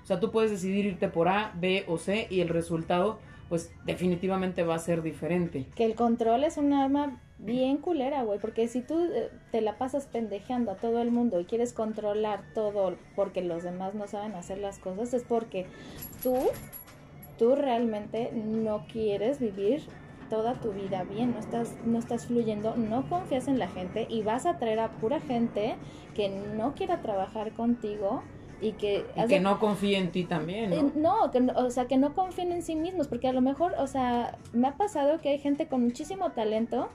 [0.03, 3.73] O sea, tú puedes decidir irte por A, B o C y el resultado, pues
[3.87, 5.67] definitivamente va a ser diferente.
[5.77, 9.77] Que el control es un arma bien culera, güey, porque si tú eh, te la
[9.79, 14.33] pasas pendejeando a todo el mundo y quieres controlar todo porque los demás no saben
[14.35, 15.67] hacer las cosas, es porque
[16.23, 16.37] tú,
[17.39, 19.83] tú realmente no quieres vivir
[20.31, 24.23] toda tu vida bien, no estás, no estás fluyendo, no confías en la gente y
[24.23, 25.75] vas a traer a pura gente
[26.15, 28.23] que no quiera trabajar contigo
[28.61, 29.05] y que...
[29.17, 31.21] Y que de- no confíe en ti también, eh, ¿no?
[31.25, 33.75] No, que, no- o sea, que no confíen en sí mismos, porque a lo mejor,
[33.79, 36.89] o sea, me ha pasado que hay gente con muchísimo talento,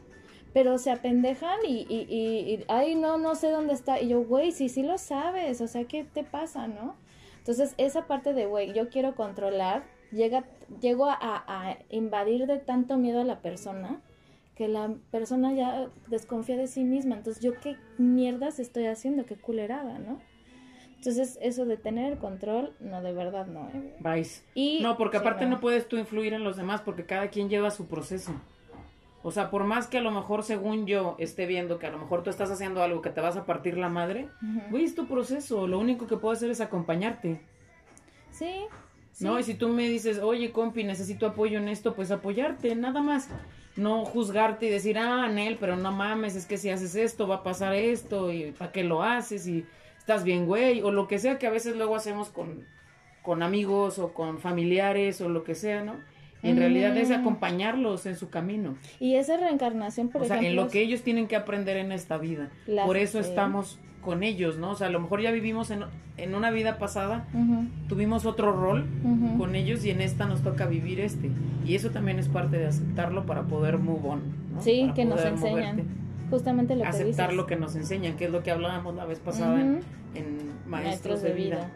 [0.51, 4.01] pero se apendejan y, y, y, y, ay, no, no sé dónde está.
[4.01, 6.95] Y yo, güey, sí, sí lo sabes, o sea, ¿qué te pasa, no?
[7.37, 10.43] Entonces, esa parte de, güey, yo quiero controlar, llega,
[10.81, 14.01] llego a, a invadir de tanto miedo a la persona
[14.59, 17.15] que la persona ya desconfía de sí misma.
[17.15, 19.25] Entonces, ¿yo qué mierdas estoy haciendo?
[19.25, 20.19] Qué culerada, ¿no?
[20.97, 23.69] Entonces, eso de tener el control, no, de verdad no.
[23.69, 23.95] ¿eh?
[24.01, 24.45] Vais.
[24.53, 27.47] Y, No, porque sí, aparte no puedes tú influir en los demás porque cada quien
[27.47, 28.33] lleva su proceso.
[29.23, 31.97] O sea, por más que a lo mejor según yo esté viendo que a lo
[31.97, 34.27] mejor tú estás haciendo algo que te vas a partir la madre,
[34.71, 35.67] güey, es tu proceso.
[35.67, 37.39] Lo único que puedo hacer es acompañarte.
[38.29, 38.65] Sí.
[39.19, 39.25] Sí.
[39.25, 39.37] ¿No?
[39.39, 43.29] Y si tú me dices, oye, compi, necesito apoyo en esto, pues apoyarte, nada más.
[43.75, 47.35] No juzgarte y decir, ah, Anel, pero no mames, es que si haces esto va
[47.35, 49.65] a pasar esto y para qué lo haces y
[49.97, 52.65] estás bien, güey, o lo que sea que a veces luego hacemos con,
[53.21, 55.95] con amigos o con familiares o lo que sea, ¿no?
[56.41, 57.13] En realidad es Mm.
[57.13, 58.77] acompañarlos en su camino.
[58.99, 60.61] Y esa reencarnación, por o sea, ejemplo.
[60.61, 62.49] en lo que ellos tienen que aprender en esta vida.
[62.85, 64.71] Por eso estamos con ellos, ¿no?
[64.71, 65.83] O sea, a lo mejor ya vivimos en,
[66.17, 67.25] en una vida pasada,
[67.87, 68.85] tuvimos otro rol
[69.37, 71.31] con ellos y en esta nos toca vivir este.
[71.65, 74.21] Y eso también es parte de aceptarlo para poder move on.
[74.53, 74.61] ¿no?
[74.61, 75.75] Sí, Para que nos enseñan.
[75.75, 75.83] moverte.
[76.29, 79.19] Justamente lo que Aceptar lo que nos enseñan, que es lo que hablábamos la vez
[79.19, 79.81] pasada en,
[80.67, 81.71] Maestros, de vida.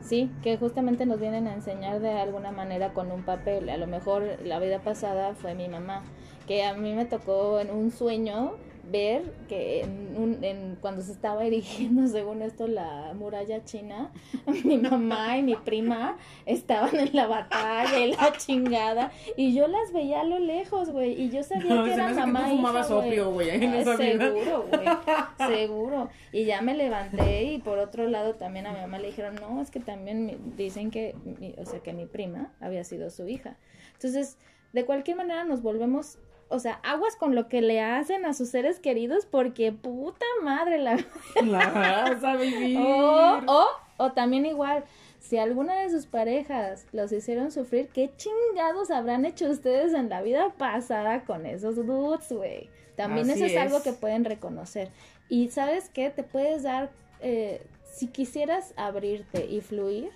[0.00, 3.68] Sí, que justamente nos vienen a enseñar de alguna manera con un papel.
[3.68, 6.02] A lo mejor la vida pasada fue mi mamá,
[6.46, 8.52] que a mí me tocó en un sueño
[8.90, 14.10] ver que en un- en- cuando se estaba erigiendo, según esto, la muralla china,
[14.64, 19.92] mi mamá y mi prima estaban en la batalla y la chingada, y yo las
[19.92, 22.52] veía a lo lejos, güey, y yo sabía No, que eran hace que tú mamá
[22.52, 23.50] y fumabas opio, güey.
[23.84, 24.86] Seguro, güey,
[25.48, 26.08] seguro.
[26.32, 29.60] Y ya me levanté y por otro lado también a mi mamá le dijeron, no,
[29.60, 33.26] es que también mi- dicen que, mi- o sea, que mi prima había sido su
[33.28, 33.56] hija.
[33.94, 34.36] Entonces,
[34.72, 38.48] de cualquier manera nos volvemos, o sea, aguas con lo que le hacen a sus
[38.48, 40.96] seres queridos porque puta madre la...
[41.44, 42.78] La vas a vivir.
[42.78, 43.66] O, o,
[43.98, 44.84] o también igual,
[45.20, 50.22] si alguna de sus parejas los hicieron sufrir, ¿qué chingados habrán hecho ustedes en la
[50.22, 52.70] vida pasada con esos dudes, güey?
[52.96, 54.90] También Así eso es, algo que pueden reconocer.
[55.28, 60.10] Y sabes qué, te puedes dar, eh, si quisieras abrirte y fluir,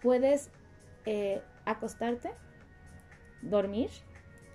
[0.00, 0.50] puedes
[1.06, 2.30] eh, acostarte,
[3.42, 3.90] dormir,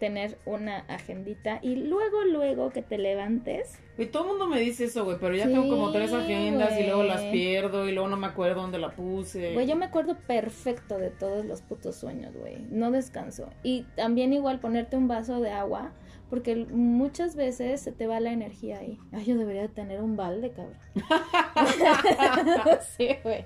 [0.02, 4.86] tener una agendita y luego, luego que te levantes, Güey, todo el mundo me dice
[4.86, 8.10] eso, güey, pero ya Sí, tengo como tres agendas y luego las pierdo y luego
[8.10, 9.54] no me acuerdo dónde la puse.
[9.54, 12.66] Güey, yo me acuerdo perfecto de todos los putos sueños, güey.
[12.72, 13.52] No descanso.
[13.62, 15.92] Y también igual ponerte un vaso de agua,
[16.32, 18.98] porque muchas veces se te va la energía ahí.
[19.12, 20.78] Ay, yo debería de tener un balde, cabrón.
[22.98, 23.46] sí, güey.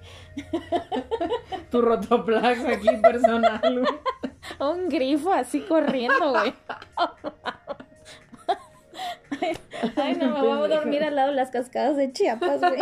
[1.72, 4.72] Tu rotoplax aquí personal, güey.
[4.72, 6.54] Un grifo así corriendo, güey.
[9.42, 9.58] Ay,
[9.96, 12.80] Ay, no, me voy a dormir al lado de las cascadas de Chiapas, güey.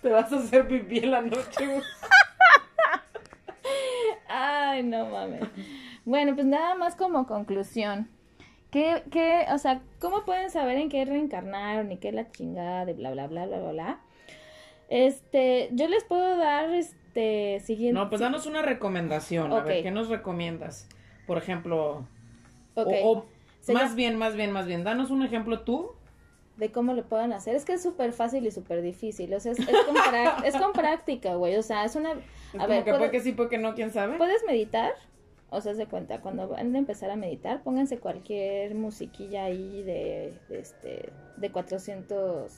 [0.00, 1.82] Te vas a hacer pipí en la noche, güey.
[4.28, 5.42] Ay, no mames.
[6.10, 8.08] Bueno, pues nada más como conclusión.
[8.72, 12.94] ¿Qué, qué, o sea, cómo pueden saber en qué reencarnaron y qué la chingada de
[12.94, 14.00] bla, bla, bla, bla, bla, bla?
[14.88, 17.94] Este, yo les puedo dar, este, siguiente.
[17.94, 19.52] No, pues danos una recomendación.
[19.52, 20.88] A ver, ¿qué nos recomiendas?
[21.28, 22.04] Por ejemplo,
[22.74, 23.24] Ok, o,
[23.72, 25.92] más bien, más bien, más bien, danos un ejemplo tú.
[26.56, 27.54] de cómo lo puedan hacer.
[27.54, 29.32] Es que es súper fácil y súper difícil.
[29.32, 31.56] O sea, es, es con, es con práctica, güey.
[31.56, 32.12] O sea, es una...
[32.12, 32.18] Es
[32.54, 34.16] A como ver, que puede que sí, puede que no, quién sabe.
[34.18, 34.92] ¿Puedes meditar?
[35.50, 40.32] O sea, se cuenta, cuando van a empezar a meditar, pónganse cualquier musiquilla ahí de,
[40.48, 42.52] de este, de 400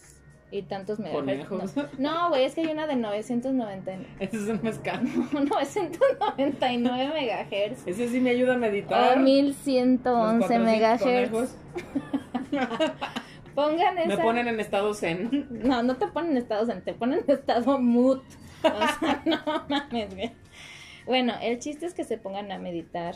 [0.51, 1.51] y tantos megahertz.
[1.51, 5.03] No, No, güey, es que hay una de 990, Ese es un mezcal.
[5.33, 7.87] 999 megahertz.
[7.87, 9.13] Ese sí me ayuda a meditar.
[9.13, 11.57] O Los 1111 400 megahertz.
[13.55, 14.09] Pongan esa.
[14.09, 15.47] Me ponen en estado zen.
[15.51, 18.21] No, no te ponen en estado zen, te ponen en estado mood.
[18.63, 20.33] O sea, no mames, güey.
[21.07, 23.15] Bueno, el chiste es que se pongan a meditar.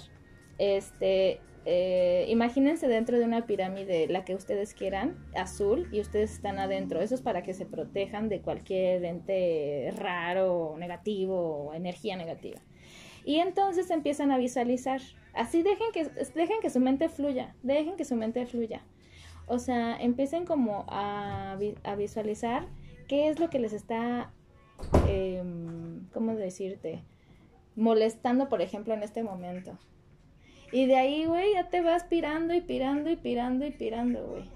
[0.59, 6.59] Este, eh, imagínense dentro de una pirámide, la que ustedes quieran, azul, y ustedes están
[6.59, 7.01] adentro.
[7.01, 12.61] Eso es para que se protejan de cualquier ente raro, negativo, energía negativa.
[13.25, 15.01] Y entonces empiezan a visualizar.
[15.35, 18.83] Así dejen que, dejen que su mente fluya, dejen que su mente fluya.
[19.49, 22.67] O sea, empiecen como a, a visualizar
[23.09, 24.33] qué es lo que les está,
[25.09, 27.03] em, ¿cómo decirte?
[27.77, 29.79] Molestando, por ejemplo, en este momento.
[30.73, 34.51] Y de ahí, güey, ya te vas pirando y pirando y pirando y pirando, güey.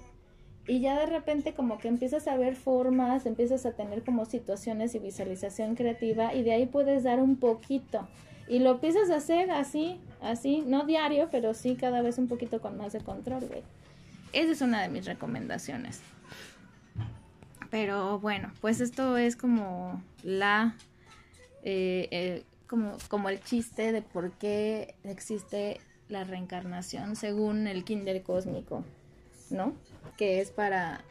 [0.67, 4.93] y ya de repente como que empiezas a ver formas, empiezas a tener como situaciones
[4.95, 8.07] y visualización creativa y de ahí puedes dar un poquito.
[8.47, 12.61] Y lo empiezas a hacer así, así, no diario, pero sí cada vez un poquito
[12.61, 13.63] con más de control, güey.
[14.33, 16.01] Esa es una de mis recomendaciones.
[17.69, 20.75] Pero bueno, pues esto es como la...
[21.63, 28.23] eh, eh, como, como el chiste de por qué existe la reencarnación según el kinder
[28.23, 28.85] cósmico,
[29.49, 29.73] ¿no?
[30.17, 31.03] Que es para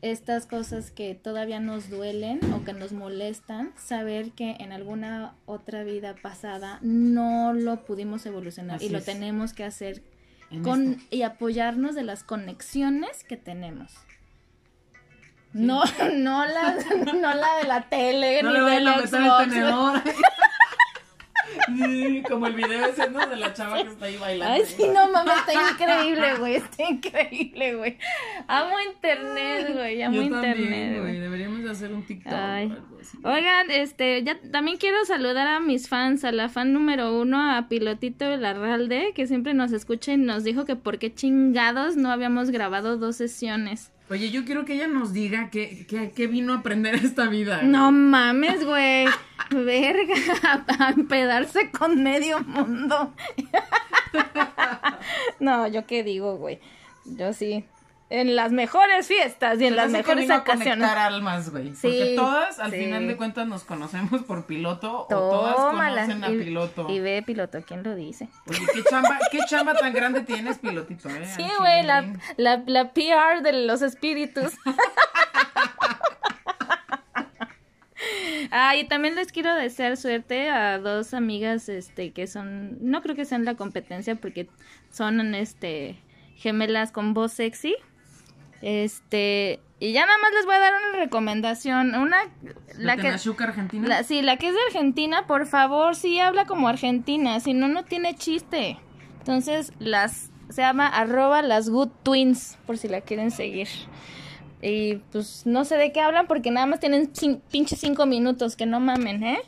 [0.00, 5.82] estas cosas que todavía nos duelen o que nos molestan, saber que en alguna otra
[5.82, 9.04] vida pasada no lo pudimos evolucionar Así y lo es.
[9.06, 10.04] tenemos que hacer
[10.62, 11.16] con esta.
[11.16, 13.92] y apoyarnos de las conexiones que tenemos.
[15.52, 15.82] No,
[16.14, 16.76] no la,
[17.12, 20.04] no la de la tele, No ni de la Xbox.
[22.28, 23.26] Como el video ese, ¿no?
[23.26, 24.54] De la chava que está ahí bailando.
[24.54, 27.98] Ay, sí, no mames, está increíble, güey, está increíble, güey.
[28.46, 31.00] Amo internet, güey, amo Yo internet, también, güey.
[31.02, 31.20] güey.
[31.20, 32.68] Deberíamos de hacer un TikTok Ay.
[32.68, 33.18] o algo así.
[33.22, 37.68] Oigan, este, ya también quiero saludar a mis fans, a la fan número uno, a
[37.68, 42.50] Pilotito Larralde, que siempre nos escucha y nos dijo que por qué chingados no habíamos
[42.50, 43.92] grabado dos sesiones.
[44.08, 47.62] Oye, yo quiero que ella nos diga qué, qué, qué vino a aprender esta vida.
[47.62, 49.06] No mames, güey.
[49.50, 50.14] Verga,
[50.78, 53.14] a empedarse con medio mundo.
[55.40, 56.60] no, yo qué digo, güey.
[57.04, 57.64] Yo sí.
[58.08, 60.68] En las mejores fiestas y en las mejores ocasiones.
[60.76, 61.74] conectar almas, güey.
[61.74, 62.76] Sí, Porque todas, al sí.
[62.78, 66.02] final de cuentas, nos conocemos por piloto o todas Tómala.
[66.02, 66.86] conocen a Y- piloto.
[66.88, 68.28] Y ve piloto, ¿quién lo dice?
[68.48, 71.26] Oye, ¿qué chamba, qué chamba tan grande tienes, pilotito, eh?
[71.34, 74.52] Sí, güey, la, la, la PR de los espíritus.
[78.50, 83.16] Ah, y también les quiero desear suerte a dos amigas, este, que son, no creo
[83.16, 84.48] que sean la competencia porque
[84.92, 85.98] son, este,
[86.36, 87.74] gemelas con voz sexy.
[88.62, 92.16] Este, y ya nada más les voy a dar una recomendación, una,
[92.78, 93.86] la ¿De que, Argentina?
[93.86, 97.68] la, sí, la que es de Argentina, por favor, sí habla como argentina, si no,
[97.68, 98.78] no tiene chiste.
[99.18, 103.68] Entonces, las, se llama arroba las good twins, por si la quieren seguir.
[104.62, 107.12] Y pues no sé de qué hablan porque nada más tienen
[107.50, 109.38] pinches cinco minutos, que no mamen, ¿eh?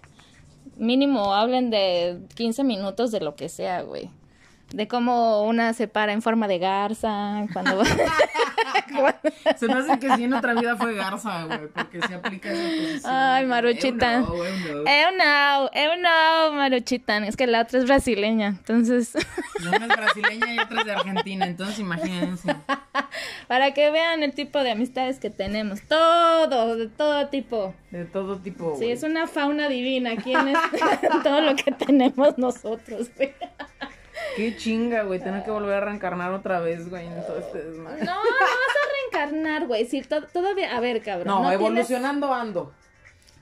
[0.76, 4.10] Mínimo hablen de 15 minutos de lo que sea, güey.
[4.70, 7.82] De cómo una se para en forma de garza, cuando...
[9.56, 12.62] Se me hace que sí en otra vida fue Garza, güey, porque se aplica esa
[12.62, 13.12] posición.
[13.14, 14.18] Ay, Maruchita.
[14.18, 16.46] Eu no, eu no.
[16.46, 17.24] Eu Maruchitan.
[17.24, 19.14] Es que la otra es brasileña, entonces...
[19.60, 22.54] Una es brasileña y otra es de Argentina, entonces imagínense.
[23.46, 25.80] Para que vean el tipo de amistades que tenemos.
[25.82, 27.74] Todo, de todo tipo.
[27.90, 30.78] De todo tipo, Sí, es una fauna divina aquí en este,
[31.22, 33.34] todo lo que tenemos nosotros, güey.
[34.36, 38.04] Qué chinga, güey, tener que volver a reencarnar otra vez, güey, en todo este desmadre.
[38.04, 39.84] No, no vas a reencarnar, güey.
[39.86, 41.26] Sí, to- todavía, a ver, cabrón.
[41.42, 42.72] No, evolucionando ando.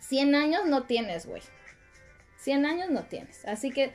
[0.01, 1.43] 100 años no tienes, güey.
[2.39, 3.45] 100 años no tienes.
[3.45, 3.93] Así que,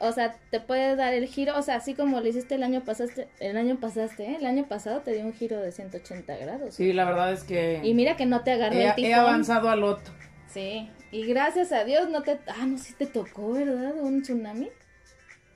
[0.00, 2.84] o sea, te puedes dar el giro, o sea, así como lo hiciste el año
[2.84, 4.36] pasaste, el año pasaste, ¿eh?
[4.40, 6.74] El año pasado te dio un giro de 180 grados.
[6.74, 9.70] Sí, la verdad es que Y mira que no te agarró he, el he avanzado
[9.70, 10.12] al otro.
[10.48, 10.90] Sí.
[11.10, 13.94] Y gracias a Dios no te, ah, no sí te tocó, ¿verdad?
[14.00, 14.70] Un tsunami.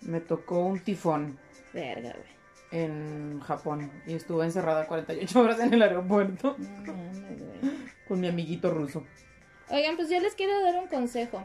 [0.03, 1.39] Me tocó un tifón
[1.73, 2.83] Verga, güey.
[2.85, 7.73] en Japón y estuve encerrada 48 horas en el aeropuerto No mames, güey.
[8.09, 9.05] con mi amiguito ruso.
[9.71, 11.43] Oigan, pues yo les quiero dar un consejo.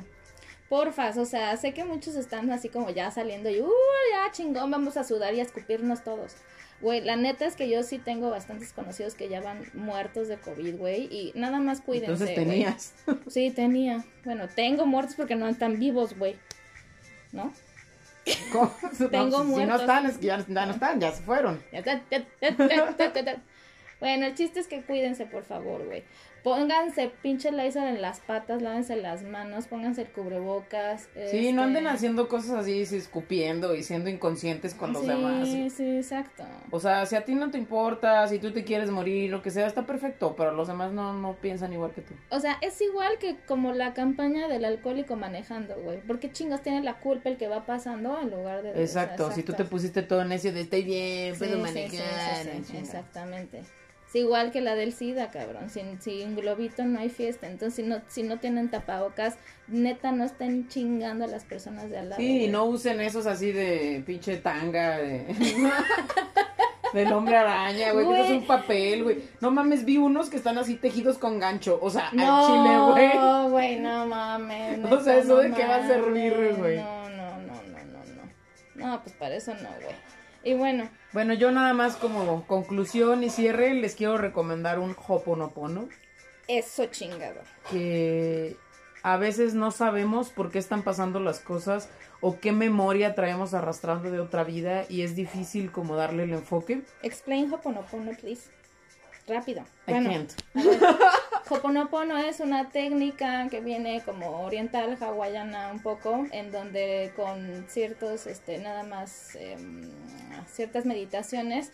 [0.69, 3.69] Porfas, o sea, sé que muchos están así como ya saliendo y, uh,
[4.11, 6.35] ya chingón, vamos a sudar y a escupirnos todos.
[6.81, 10.37] Güey, la neta es que yo sí tengo bastantes conocidos que ya van muertos de
[10.37, 12.11] COVID, güey, y nada más cuídense.
[12.11, 12.47] Entonces güey.
[12.47, 12.93] tenías.
[13.29, 14.03] Sí, tenía.
[14.25, 16.35] Bueno, tengo muertos porque no están vivos, güey.
[17.31, 17.53] ¿No?
[18.51, 18.73] ¿Cómo?
[19.11, 19.67] Tengo No, si- Si muertos.
[19.67, 21.61] no están, es que ya, ya no están, ya se fueron.
[23.99, 26.03] Bueno, el chiste es que cuídense, por favor, güey.
[26.43, 31.09] Pónganse pinche laser en las patas, lávense las manos, pónganse el cubrebocas.
[31.29, 35.07] Sí, no anden este, haciendo cosas así, sí, escupiendo y siendo inconscientes con los sí,
[35.09, 35.49] demás.
[35.75, 36.43] Sí, exacto.
[36.71, 39.51] O sea, si a ti no te importa, si tú te quieres morir, lo que
[39.51, 42.13] sea, está perfecto, pero los demás no, no piensan igual que tú.
[42.29, 45.99] O sea, es igual que como la campaña del alcohólico manejando, güey.
[46.01, 48.81] Porque chingos tiene la culpa el que va pasando en lugar de...
[48.81, 51.89] Exacto, si tú te pusiste todo necio de estoy bien, Sí, puedo sí, manejar.
[51.91, 52.03] sí, sí,
[52.43, 52.79] sí, la chingada".
[52.79, 53.63] exactamente.
[54.17, 55.69] Igual que la del SIDA, cabrón.
[55.69, 57.47] Sin, sin globito no hay fiesta.
[57.47, 59.37] Entonces, si no, si no tienen tapabocas,
[59.67, 62.21] neta, no estén chingando a las personas de al lado.
[62.21, 62.49] Sí, y güey.
[62.51, 65.25] no usen esos así de pinche tanga, de...
[66.93, 68.39] del hombre araña, güey, que eso es Güey.
[68.39, 69.17] un papel, güey.
[69.41, 72.91] No mames, vi unos que están así tejidos con gancho, o sea, al chile, No,
[72.93, 73.49] güey.
[73.51, 74.79] güey, no mames.
[74.91, 76.77] O sea, ¿eso no de qué va a servir, güey?
[76.77, 78.05] No, no, no, no, no,
[78.75, 78.87] no.
[78.87, 79.95] No, pues para eso no, güey.
[80.47, 85.89] Y bueno, Bueno, yo nada más como conclusión y cierre les quiero recomendar un Hoponopono
[86.47, 87.41] eso chingado.
[87.69, 88.55] que
[89.03, 91.89] a veces no sabemos por qué están pasando las cosas
[92.21, 96.81] o qué memoria traemos arrastrando de otra vida y es difícil como darle el enfoque.
[97.03, 98.49] Explain Hoponopono, please.
[99.27, 99.63] Rápido.
[99.87, 100.31] I Bueno, can't.
[101.49, 108.27] Hoponopono es una técnica que viene como oriental, hawaiana un poco, en donde con ciertos,
[108.27, 109.89] este, nada más, em,
[110.47, 111.71] ciertas meditaciones,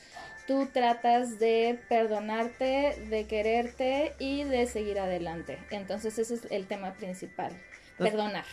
[0.48, 5.58] tú tratas de perdonarte, de quererte y de seguir adelante.
[5.72, 7.52] Entonces ese es el tema principal,
[7.92, 8.46] Entonces, perdonar.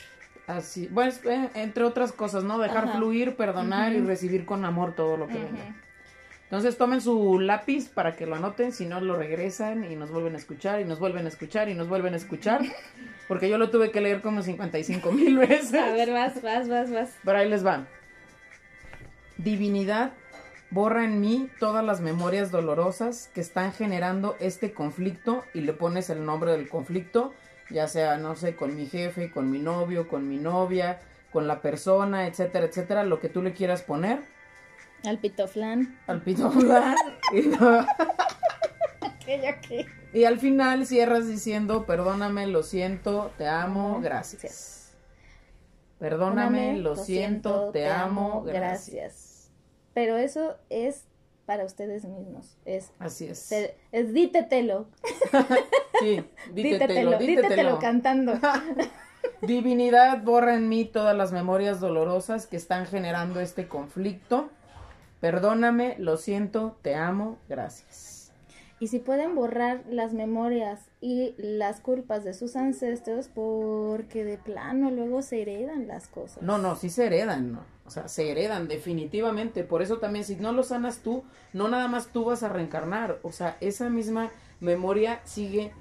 [0.47, 2.59] Así, bueno, es, eh, entre otras cosas, ¿no?
[2.59, 2.97] Dejar Ajá.
[2.97, 5.47] fluir, perdonar y recibir con amor todo lo que Ujú.
[5.47, 5.75] venga.
[6.51, 10.35] Entonces tomen su lápiz para que lo anoten, si no lo regresan y nos vuelven
[10.35, 12.61] a escuchar y nos vuelven a escuchar y nos vuelven a escuchar,
[13.29, 15.75] porque yo lo tuve que leer como 55 mil veces.
[15.75, 17.17] A ver, vas, vas, vas, vas.
[17.25, 17.87] Pero ahí les va.
[19.37, 20.11] Divinidad,
[20.73, 26.11] borra en mí todas las memorias dolorosas que están generando este conflicto y le pones
[26.11, 27.33] el nombre del conflicto,
[27.71, 30.99] ya sea, no sé, con mi jefe, con mi novio, con mi novia,
[31.31, 34.40] con la persona, etcétera, etcétera, lo que tú le quieras poner
[35.05, 35.99] Al pitoflán.
[36.07, 36.95] al pito flan,
[37.33, 37.51] y,
[39.69, 39.87] que...
[40.13, 44.95] y al final cierras diciendo, perdóname, lo siento, te amo, gracias.
[45.99, 49.51] Perdóname, lo siento, te amo, gracias.
[49.93, 51.05] Pero eso es
[51.47, 52.57] para ustedes mismos.
[52.65, 53.53] Es, Así es.
[53.93, 54.89] es dítetelo.
[56.01, 56.25] Sí,
[56.55, 57.79] dítetelo, dítetelo dítetelo.
[57.79, 58.33] cantando.
[59.43, 64.49] Divinidad, borra en mí todas las memorias dolorosas que están generando este conflicto.
[65.21, 68.33] Perdóname, lo siento, te amo, gracias.
[68.81, 74.91] Y si pueden borrar las memorias y las culpas de sus ancestros, porque de plano
[74.91, 76.43] luego se heredan las cosas.
[76.43, 77.61] No, no, sí se heredan, ¿no?
[77.85, 79.65] O sea, se heredan definitivamente.
[79.65, 83.19] Por eso también, si no lo sanas tú, no nada más tú vas a reencarnar.
[83.23, 85.73] O sea, esa misma memoria sigue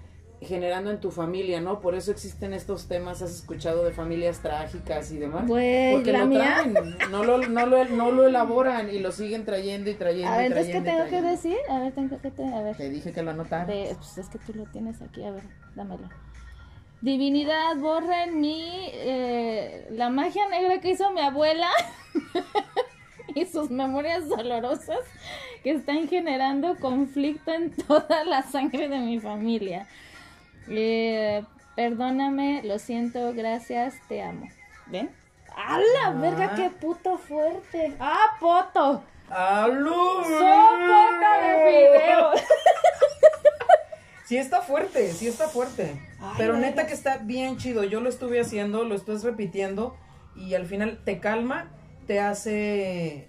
[0.42, 1.82] generando en tu familia, ¿no?
[1.82, 5.46] Por eso existen estos temas, has escuchado de familias trágicas y demás.
[5.48, 6.62] Güey, Porque la lo mía.
[6.64, 10.38] traen, no lo, no, lo, no lo elaboran y lo siguen trayendo y trayendo A
[10.38, 11.58] ver, y entonces, ¿qué tengo que decir?
[11.70, 12.32] A ver, tengo que...
[12.32, 12.78] te- A ver.
[12.78, 13.68] Te dije que lo anotaras.
[13.98, 15.44] Pues es que tú lo tienes aquí, a ver,
[15.76, 16.10] dámelo.
[17.02, 21.70] Divinidad, borra en mí eh, la magia negra que hizo mi abuela
[23.36, 25.00] y sus memorias dolorosas
[25.64, 29.88] que están generando conflicto en toda la sangre de mi familia.
[30.70, 31.44] Eh,
[31.76, 34.48] perdóname, lo siento, gracias, te amo.
[34.88, 35.10] ¿Ven?
[35.56, 37.96] ¡A la verga, qué puto fuerte!
[38.00, 39.04] ¡Ah, poto!
[39.30, 40.24] ¡Aló!
[40.24, 42.32] ¡Sopa de video!
[44.26, 46.00] Sí está fuerte, sí está fuerte.
[46.22, 47.84] Ay, Pero neta que está bien chido.
[47.84, 49.98] Yo lo estuve haciendo, lo estás repitiendo
[50.36, 51.72] y al final te calma,
[52.06, 53.28] te hace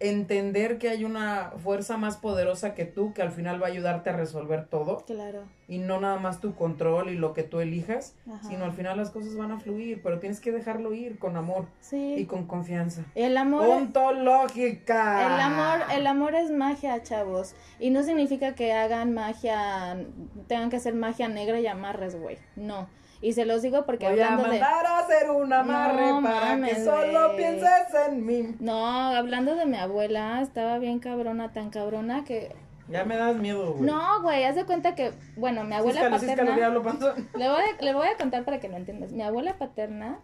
[0.00, 4.10] entender que hay una fuerza más poderosa que tú que al final va a ayudarte
[4.10, 5.42] a resolver todo Claro.
[5.68, 8.48] y no nada más tu control y lo que tú elijas, Ajá.
[8.48, 11.66] sino al final las cosas van a fluir, pero tienes que dejarlo ir con amor
[11.80, 12.14] Sí.
[12.16, 13.02] y con confianza.
[13.14, 15.26] El amor, Ontológica.
[15.34, 17.54] el amor, el amor es magia, chavos.
[17.78, 20.02] Y no significa que hagan magia,
[20.48, 22.38] tengan que hacer magia negra y amarres, güey.
[22.56, 22.88] No.
[23.22, 24.60] Y se los digo porque Voy a hablando de.
[24.60, 28.54] mandar a hacer un amarre No para mames, que solo pienses en mí.
[28.60, 32.54] No, hablando de mi abuela, estaba bien cabrona, tan cabrona que.
[32.88, 33.82] Ya me das miedo, güey.
[33.84, 36.56] No, güey, haz de cuenta que, bueno, mi abuela paterna.
[37.36, 39.12] Le voy, a, le voy a contar para que lo entiendas.
[39.12, 40.18] Mi abuela paterna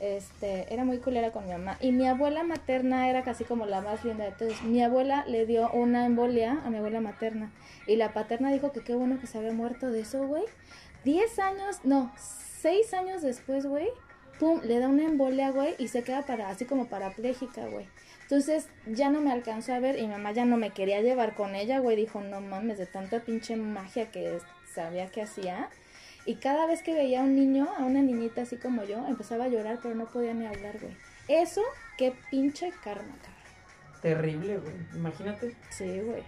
[0.00, 1.76] este, era muy culera con mi mamá.
[1.80, 4.62] Y mi abuela materna era casi como la más linda de todos.
[4.62, 7.52] Mi abuela le dio una embolia a mi abuela materna.
[7.86, 10.44] Y la paterna dijo que qué bueno que se había muerto de eso, güey.
[11.04, 13.88] Diez años, no, seis años después, güey.
[14.38, 17.88] Pum, le da una embolia, güey, y se queda para, así como parapléjica, güey.
[18.22, 21.34] Entonces ya no me alcanzó a ver y mi mamá ya no me quería llevar
[21.34, 21.96] con ella, güey.
[21.96, 24.38] Dijo, no mames, de tanta pinche magia que
[24.74, 25.70] sabía que hacía.
[26.26, 29.44] Y cada vez que veía a un niño, a una niñita así como yo, empezaba
[29.44, 30.94] a llorar, pero no podía ni hablar, güey.
[31.26, 31.62] Eso,
[31.96, 34.02] qué pinche karma, cabrón.
[34.02, 34.74] Terrible, güey.
[34.94, 35.56] Imagínate.
[35.70, 36.22] Sí, güey.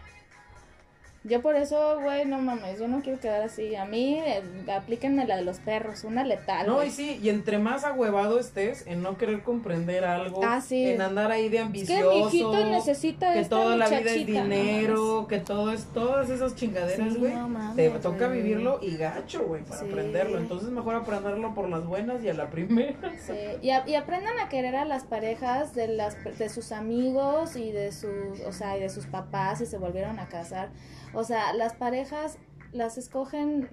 [1.23, 3.77] Yo por eso, güey, no mames, yo no quiero quedar así.
[3.77, 4.43] A mí, eh,
[4.75, 6.67] aplíquenme la de los perros, una letal.
[6.67, 6.89] No, güey.
[6.89, 10.83] y sí, y entre más ahuevado estés en no querer comprender algo, Ah, sí.
[10.93, 14.07] en andar ahí de Es que ambicioso, mi necesita que esta toda la vida es
[14.07, 17.35] no dinero, que todo es todas esas chingaderas, Sí, güey.
[17.35, 19.89] no mames, te toca vivirlo y gacho, güey, para Sí.
[19.91, 20.39] aprenderlo.
[20.39, 22.97] Entonces mejor aprenderlo por las buenas y a la primera.
[23.21, 27.57] Sí, y, a- y aprendan a querer a las parejas de las de sus amigos
[27.57, 30.71] y de sus, o sea, y de sus papás si se volvieron a casar.
[31.13, 32.39] O sea, las parejas
[32.73, 33.69] las escogen,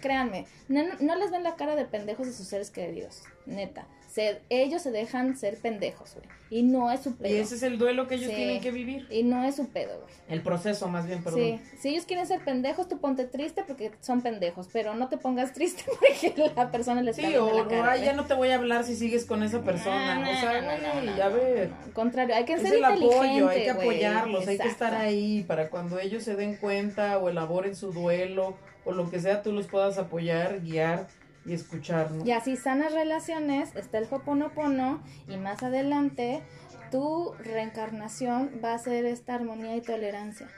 [0.00, 3.86] créanme, no, no les ven la cara de pendejos de sus seres queridos, neta.
[4.16, 6.26] Se, ellos se dejan ser pendejos, güey.
[6.48, 7.34] Y no es su pedo.
[7.34, 8.34] Y ese es el duelo que ellos Sí.
[8.36, 9.06] tienen que vivir.
[9.10, 10.14] Y no es su pedo, güey.
[10.30, 11.40] El proceso, más bien, perdón.
[11.40, 15.18] Sí, si ellos quieren ser pendejos, tú ponte triste porque son pendejos, pero no te
[15.18, 18.04] pongas triste porque la persona les está Sí, o, la cara, güey.
[18.06, 20.14] ya no te voy a hablar si sigues con esa persona.
[20.14, 21.68] No, no, o sea, no, no, güey, no, a no, ver.
[21.68, 23.88] no, Al contrario, hay que Es ser el apoyo, inteligente, hay que güey.
[23.88, 28.56] apoyarlos, hay que estar ahí para cuando ellos se den cuenta o elaboren su duelo
[28.86, 31.06] o lo que sea, tú los puedas apoyar, guiar
[31.46, 32.24] y escuchar, ¿no?
[32.24, 36.42] Y así sanas relaciones, está el Hoponopono y más adelante
[36.90, 40.48] tu reencarnación va a ser esta armonía y tolerancia.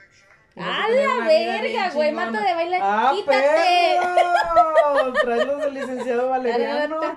[0.55, 2.11] A ¡A tener la verga, güey!
[2.11, 2.79] ¡Mata de baile!
[2.81, 3.99] ¡Ah, ¡Quítate!
[5.45, 6.99] los del licenciado Valeriano.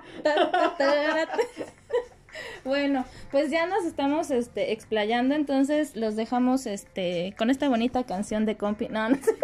[2.65, 8.47] Bueno, pues ya nos estamos este explayando, entonces los dejamos este con esta bonita canción
[8.47, 8.89] de compi.
[8.89, 9.37] No, no sé.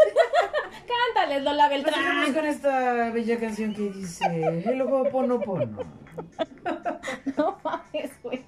[1.14, 2.34] Cántales, Lola Nos vamos Beltrán.
[2.34, 4.24] con esta bella canción que dice
[4.64, 5.78] El Hoponopono.
[7.36, 8.42] No mames, güey.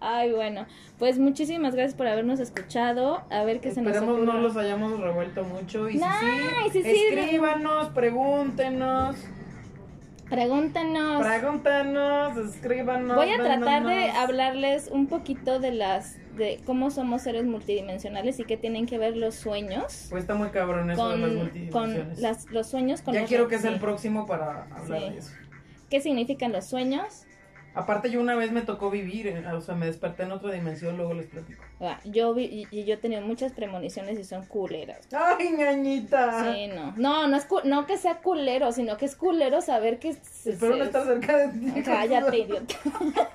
[0.00, 0.66] Ay, bueno,
[0.98, 3.22] pues muchísimas gracias por habernos escuchado.
[3.30, 4.42] A ver qué se nos Esperemos no ocurre.
[4.42, 5.88] los hayamos revuelto mucho.
[5.88, 6.00] Y y
[6.70, 9.16] si sí, sí, escríbanos, pregúntenos,
[10.28, 11.24] Pregúntanos.
[11.24, 13.16] pregúntenos, escríbanos.
[13.16, 18.44] Voy a tratar de hablarles un poquito de las de cómo somos seres multidimensionales y
[18.44, 21.38] qué tienen que ver los sueños Pues está muy cabrón eso de las con, con
[21.44, 22.18] multidimensiones.
[22.18, 23.74] las, los sueños con ya los- quiero que sea sí.
[23.76, 25.10] el próximo para hablar Sí.
[25.12, 25.32] de eso.
[25.88, 27.24] ¿Qué significan los sueños?
[27.76, 30.96] Aparte yo una vez me tocó vivir, eh, o sea, me desperté en otra dimensión,
[30.96, 31.62] luego les platico.
[31.80, 35.06] Ah, Yo vi, y- yo he tenido muchas premoniciones y son culeras.
[35.12, 36.54] ¡Ay, ñañita!
[36.54, 36.94] Sí, no.
[36.96, 40.52] No, no es cu- no que sea culero, sino que es culero saber que se-
[40.52, 41.82] Espero no estar cerca de ti.
[41.82, 42.74] Cállate, idiota.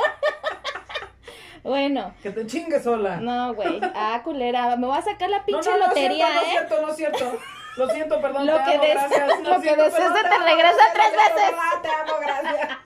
[1.63, 3.17] bueno, Que te chingue sola.
[3.17, 3.79] no, güey.
[3.93, 6.41] Ah, culera, me voy a sacar la No, pinche no, no es lotería, cierto, no
[6.41, 6.51] es ¿eh?
[6.51, 7.39] cierto, no es cierto.
[7.77, 8.47] Lo siento, perdón.
[8.47, 9.39] Lo te que amo, gracias.
[9.43, 11.51] lo que siento, desees perdón, se te regresa tres veces.
[11.81, 12.77] Te amo, gracias.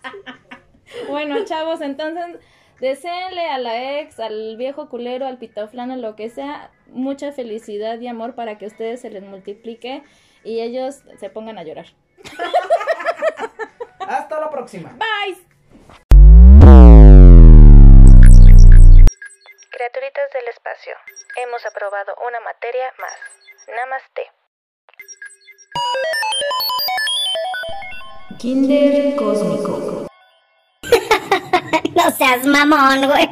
[1.08, 2.40] Bueno, chavos, entonces
[2.80, 8.08] deseenle a la ex, al viejo culero, al pitoflano, lo que sea, mucha felicidad y
[8.08, 10.04] amor para que ustedes se les multiplique
[10.44, 11.88] y ellos se pongan a llorar.
[14.00, 14.96] Hasta la próxima.
[14.98, 15.38] Bye.
[19.72, 20.94] Criaturitas del espacio,
[21.44, 23.18] hemos aprobado una materia más.
[23.76, 24.32] Namaste.
[28.38, 30.08] Kinder Cósmico.
[31.96, 33.30] no seas mamón, güey.